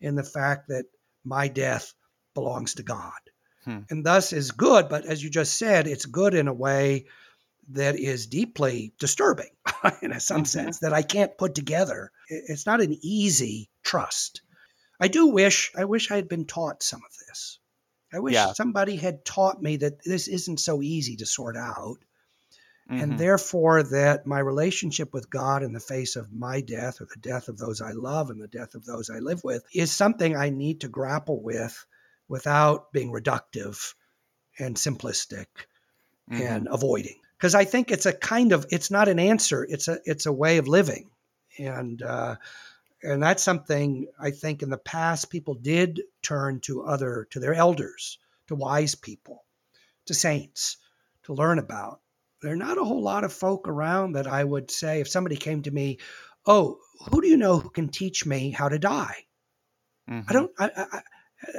in 0.00 0.14
the 0.14 0.24
fact 0.24 0.68
that 0.68 0.84
my 1.24 1.48
death 1.48 1.92
belongs 2.34 2.74
to 2.74 2.82
god 2.82 3.12
hmm. 3.64 3.80
and 3.90 4.04
thus 4.04 4.32
is 4.32 4.50
good 4.50 4.88
but 4.88 5.04
as 5.04 5.22
you 5.22 5.30
just 5.30 5.56
said 5.56 5.86
it's 5.86 6.06
good 6.06 6.34
in 6.34 6.48
a 6.48 6.54
way 6.54 7.06
that 7.70 7.98
is 7.98 8.26
deeply 8.26 8.92
disturbing 8.98 9.50
in 10.02 10.18
some 10.20 10.38
mm-hmm. 10.38 10.44
sense 10.44 10.80
that 10.80 10.92
i 10.92 11.02
can't 11.02 11.38
put 11.38 11.54
together 11.54 12.10
it's 12.28 12.66
not 12.66 12.80
an 12.80 12.96
easy 13.02 13.68
trust 13.82 14.42
i 15.00 15.08
do 15.08 15.28
wish 15.28 15.72
i 15.76 15.84
wish 15.84 16.10
i 16.10 16.16
had 16.16 16.28
been 16.28 16.44
taught 16.44 16.82
some 16.82 17.00
of 17.04 17.26
this 17.26 17.58
I 18.12 18.18
wish 18.18 18.34
yeah. 18.34 18.52
somebody 18.52 18.96
had 18.96 19.24
taught 19.24 19.62
me 19.62 19.78
that 19.78 20.04
this 20.04 20.28
isn't 20.28 20.60
so 20.60 20.82
easy 20.82 21.16
to 21.16 21.26
sort 21.26 21.56
out. 21.56 21.98
Mm-hmm. 22.90 23.00
And 23.00 23.18
therefore, 23.18 23.84
that 23.84 24.26
my 24.26 24.40
relationship 24.40 25.14
with 25.14 25.30
God 25.30 25.62
in 25.62 25.72
the 25.72 25.80
face 25.80 26.16
of 26.16 26.32
my 26.32 26.60
death 26.60 27.00
or 27.00 27.06
the 27.06 27.20
death 27.20 27.48
of 27.48 27.56
those 27.56 27.80
I 27.80 27.92
love 27.92 28.30
and 28.30 28.42
the 28.42 28.48
death 28.48 28.74
of 28.74 28.84
those 28.84 29.08
I 29.08 29.20
live 29.20 29.42
with 29.44 29.64
is 29.72 29.92
something 29.92 30.36
I 30.36 30.50
need 30.50 30.80
to 30.80 30.88
grapple 30.88 31.40
with 31.40 31.86
without 32.32 32.90
being 32.92 33.12
reductive 33.12 33.94
and 34.58 34.74
simplistic 34.74 35.46
mm-hmm. 36.30 36.42
and 36.42 36.66
avoiding. 36.68 37.20
Because 37.36 37.54
I 37.54 37.64
think 37.66 37.90
it's 37.90 38.06
a 38.06 38.12
kind 38.12 38.52
of 38.52 38.66
it's 38.70 38.90
not 38.90 39.08
an 39.08 39.18
answer; 39.18 39.66
it's 39.68 39.86
a 39.86 39.98
it's 40.04 40.26
a 40.26 40.32
way 40.32 40.56
of 40.56 40.66
living, 40.66 41.10
and 41.58 42.02
uh, 42.02 42.36
and 43.02 43.22
that's 43.22 43.42
something 43.42 44.06
I 44.18 44.30
think 44.30 44.62
in 44.62 44.70
the 44.70 44.78
past 44.78 45.28
people 45.28 45.54
did 45.54 46.00
turn 46.22 46.60
to 46.60 46.84
other 46.84 47.28
to 47.30 47.40
their 47.40 47.52
elders, 47.52 48.18
to 48.46 48.54
wise 48.54 48.94
people, 48.94 49.44
to 50.06 50.14
saints 50.14 50.78
to 51.24 51.34
learn 51.34 51.58
about. 51.58 52.00
There 52.40 52.52
are 52.52 52.56
not 52.56 52.78
a 52.78 52.84
whole 52.84 53.02
lot 53.02 53.24
of 53.24 53.32
folk 53.32 53.68
around 53.68 54.12
that 54.12 54.26
I 54.26 54.42
would 54.42 54.70
say 54.70 55.00
if 55.00 55.08
somebody 55.08 55.36
came 55.36 55.62
to 55.62 55.70
me, 55.70 55.98
oh, 56.46 56.78
who 57.10 57.20
do 57.20 57.28
you 57.28 57.36
know 57.36 57.58
who 57.58 57.68
can 57.68 57.88
teach 57.88 58.24
me 58.24 58.50
how 58.50 58.68
to 58.68 58.78
die? 58.78 59.26
Mhm. 60.08 60.24
I 60.28 60.32
don't. 60.32 60.50
I, 60.58 60.70
I, 60.76 61.02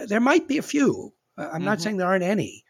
there 0.07 0.19
might 0.21 0.47
be 0.47 0.57
a 0.57 0.63
few. 0.63 1.13
I'm 1.37 1.63
not 1.63 1.77
Mhm. 1.79 1.81
saying 1.81 1.97
there 1.97 2.07
aren't 2.07 2.23
any, 2.23 2.63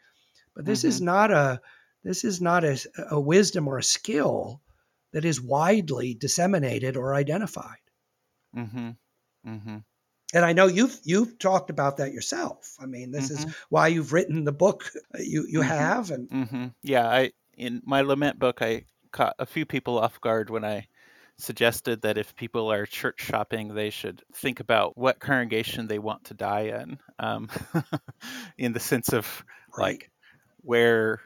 but 0.54 0.64
this 0.64 0.84
is 0.84 1.00
not 1.00 1.30
a 1.30 1.60
this 2.02 2.24
is 2.24 2.40
not 2.40 2.64
a, 2.64 2.78
a 3.10 3.18
wisdom 3.20 3.66
or 3.68 3.78
a 3.78 3.82
skill 3.82 4.60
that 5.12 5.24
is 5.24 5.40
widely 5.40 6.14
disseminated 6.14 6.96
or 6.96 7.14
identified. 7.14 7.78
Mm-hmm. 8.56 8.90
Mm-hmm. 9.46 9.76
And 10.34 10.44
I 10.44 10.52
know 10.52 10.66
you've 10.66 10.98
you've 11.04 11.38
talked 11.38 11.70
about 11.70 11.98
that 11.98 12.12
yourself. 12.12 12.74
I 12.80 12.86
mean, 12.86 13.10
this 13.10 13.30
is 13.30 13.46
why 13.68 13.88
you've 13.88 14.12
written 14.12 14.44
the 14.44 14.52
book 14.52 14.90
you 15.18 15.46
you 15.48 15.60
Mhm. 15.60 15.64
have, 15.68 16.10
and 16.10 16.28
Mm-hmm. 16.30 16.66
Yeah, 16.82 17.06
I 17.08 17.32
in 17.56 17.82
my 17.84 18.00
lament 18.00 18.38
book, 18.38 18.60
I 18.62 18.86
caught 19.12 19.34
a 19.38 19.46
few 19.46 19.64
people 19.64 19.98
off 19.98 20.20
guard 20.20 20.50
when 20.50 20.64
I 20.64 20.88
suggested 21.38 22.02
that 22.02 22.18
if 22.18 22.36
people 22.36 22.70
are 22.72 22.86
church 22.86 23.20
shopping, 23.20 23.74
they 23.74 23.90
should 23.90 24.22
think 24.34 24.60
about 24.60 24.96
what 24.96 25.18
congregation 25.18 25.86
they 25.88 25.98
want 25.98 26.24
to 26.24 26.34
die 26.34 26.82
in, 26.82 26.98
um, 27.18 27.48
in 28.58 28.72
the 28.72 28.80
sense 28.80 29.12
of 29.12 29.44
Right. 29.76 29.98
like 29.98 30.10
where 30.62 31.20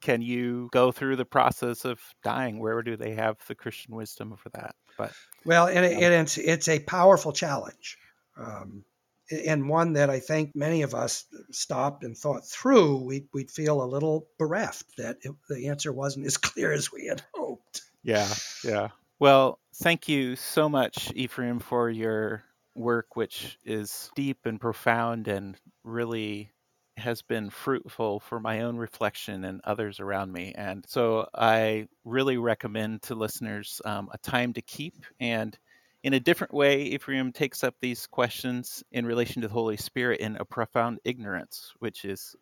can 0.00 0.22
you 0.22 0.68
go 0.72 0.92
through 0.92 1.16
the 1.16 1.24
process 1.24 1.84
of 1.84 2.00
dying? 2.22 2.58
Where 2.58 2.82
do 2.82 2.96
they 2.96 3.12
have 3.14 3.36
the 3.48 3.54
Christian 3.54 3.94
wisdom 3.94 4.34
for 4.36 4.48
that? 4.50 4.74
But 4.96 5.12
Well, 5.44 5.66
and, 5.66 5.84
and 5.84 6.14
it's 6.14 6.38
it's 6.38 6.68
a 6.68 6.78
powerful 6.80 7.32
challenge, 7.32 7.98
um, 8.36 8.84
and 9.30 9.68
one 9.68 9.94
that 9.94 10.08
I 10.10 10.20
think 10.20 10.54
many 10.54 10.82
of 10.82 10.94
us 10.94 11.24
stopped 11.50 12.04
and 12.04 12.16
thought 12.16 12.46
through. 12.46 13.04
We'd 13.04 13.28
we'd 13.34 13.50
feel 13.50 13.82
a 13.82 13.84
little 13.84 14.26
bereft 14.38 14.96
that 14.96 15.18
it, 15.22 15.32
the 15.48 15.68
answer 15.68 15.92
wasn't 15.92 16.26
as 16.26 16.36
clear 16.38 16.72
as 16.72 16.90
we 16.92 17.06
had 17.06 17.22
hoped. 17.34 17.82
Yeah, 18.02 18.32
yeah. 18.64 18.88
Well, 19.18 19.58
thank 19.76 20.08
you 20.08 20.36
so 20.36 20.68
much, 20.68 21.10
Ephraim, 21.14 21.58
for 21.58 21.88
your 21.88 22.44
work, 22.74 23.16
which 23.16 23.58
is 23.64 24.10
deep 24.14 24.44
and 24.44 24.60
profound 24.60 25.28
and 25.28 25.56
really 25.84 26.50
has 26.98 27.22
been 27.22 27.48
fruitful 27.50 28.20
for 28.20 28.40
my 28.40 28.62
own 28.62 28.76
reflection 28.76 29.44
and 29.44 29.60
others 29.64 30.00
around 30.00 30.32
me. 30.32 30.52
And 30.56 30.84
so 30.86 31.28
I 31.34 31.88
really 32.04 32.36
recommend 32.36 33.02
to 33.02 33.14
listeners 33.14 33.80
um, 33.84 34.08
A 34.12 34.18
Time 34.18 34.52
to 34.54 34.62
Keep. 34.62 35.04
And 35.18 35.56
in 36.02 36.12
a 36.12 36.20
different 36.20 36.52
way, 36.54 36.82
Ephraim 36.82 37.32
takes 37.32 37.64
up 37.64 37.74
these 37.80 38.06
questions 38.06 38.84
in 38.92 39.06
relation 39.06 39.42
to 39.42 39.48
the 39.48 39.54
Holy 39.54 39.78
Spirit 39.78 40.20
in 40.20 40.36
A 40.36 40.44
Profound 40.44 40.98
Ignorance, 41.04 41.72
which 41.78 42.04
is 42.04 42.36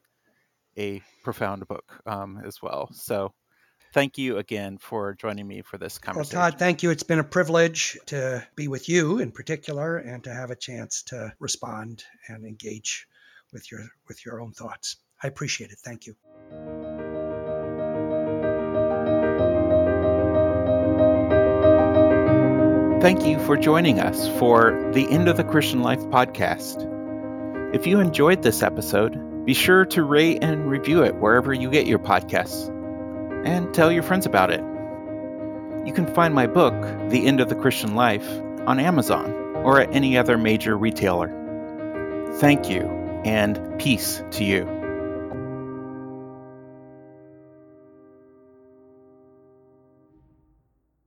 a 0.76 1.02
profound 1.22 1.66
book 1.68 2.00
um, 2.06 2.42
as 2.44 2.60
well. 2.60 2.88
So 2.92 3.32
thank 3.94 4.18
you 4.18 4.36
again 4.36 4.76
for 4.76 5.14
joining 5.14 5.46
me 5.46 5.62
for 5.62 5.78
this 5.78 5.98
conversation. 5.98 6.38
Well. 6.38 6.50
Todd, 6.50 6.58
thank 6.58 6.82
you. 6.82 6.90
It's 6.90 7.04
been 7.04 7.20
a 7.20 7.24
privilege 7.24 7.96
to 8.06 8.46
be 8.56 8.68
with 8.68 8.88
you 8.88 9.20
in 9.20 9.30
particular, 9.30 9.96
and 9.96 10.22
to 10.24 10.34
have 10.34 10.50
a 10.50 10.56
chance 10.56 11.04
to 11.04 11.32
respond 11.38 12.04
and 12.28 12.44
engage 12.44 13.06
with 13.52 13.70
your 13.70 13.86
with 14.08 14.26
your 14.26 14.42
own 14.42 14.52
thoughts. 14.52 14.96
I 15.22 15.28
appreciate 15.28 15.70
it. 15.70 15.78
Thank 15.78 16.06
you. 16.06 16.16
Thank 23.00 23.26
you 23.26 23.38
for 23.38 23.56
joining 23.56 24.00
us 24.00 24.28
for 24.38 24.90
the 24.94 25.06
End 25.10 25.28
of 25.28 25.36
the 25.36 25.44
Christian 25.44 25.82
Life 25.82 26.00
podcast. 26.00 26.90
If 27.74 27.86
you 27.86 28.00
enjoyed 28.00 28.42
this 28.42 28.62
episode, 28.62 29.44
be 29.44 29.52
sure 29.52 29.84
to 29.86 30.02
rate 30.02 30.38
and 30.42 30.70
review 30.70 31.04
it 31.04 31.14
wherever 31.16 31.52
you 31.52 31.70
get 31.70 31.86
your 31.86 31.98
podcasts 31.98 32.73
and 33.44 33.72
tell 33.74 33.92
your 33.92 34.02
friends 34.02 34.26
about 34.26 34.50
it. 34.50 34.60
You 35.86 35.92
can 35.92 36.06
find 36.14 36.34
my 36.34 36.46
book, 36.46 36.74
The 37.10 37.26
End 37.26 37.40
of 37.40 37.48
the 37.48 37.54
Christian 37.54 37.94
Life, 37.94 38.28
on 38.66 38.80
Amazon 38.80 39.32
or 39.56 39.80
at 39.80 39.94
any 39.94 40.16
other 40.16 40.38
major 40.38 40.76
retailer. 40.76 41.28
Thank 42.38 42.68
you 42.68 42.82
and 43.24 43.78
peace 43.78 44.22
to 44.32 44.44
you. 44.44 44.83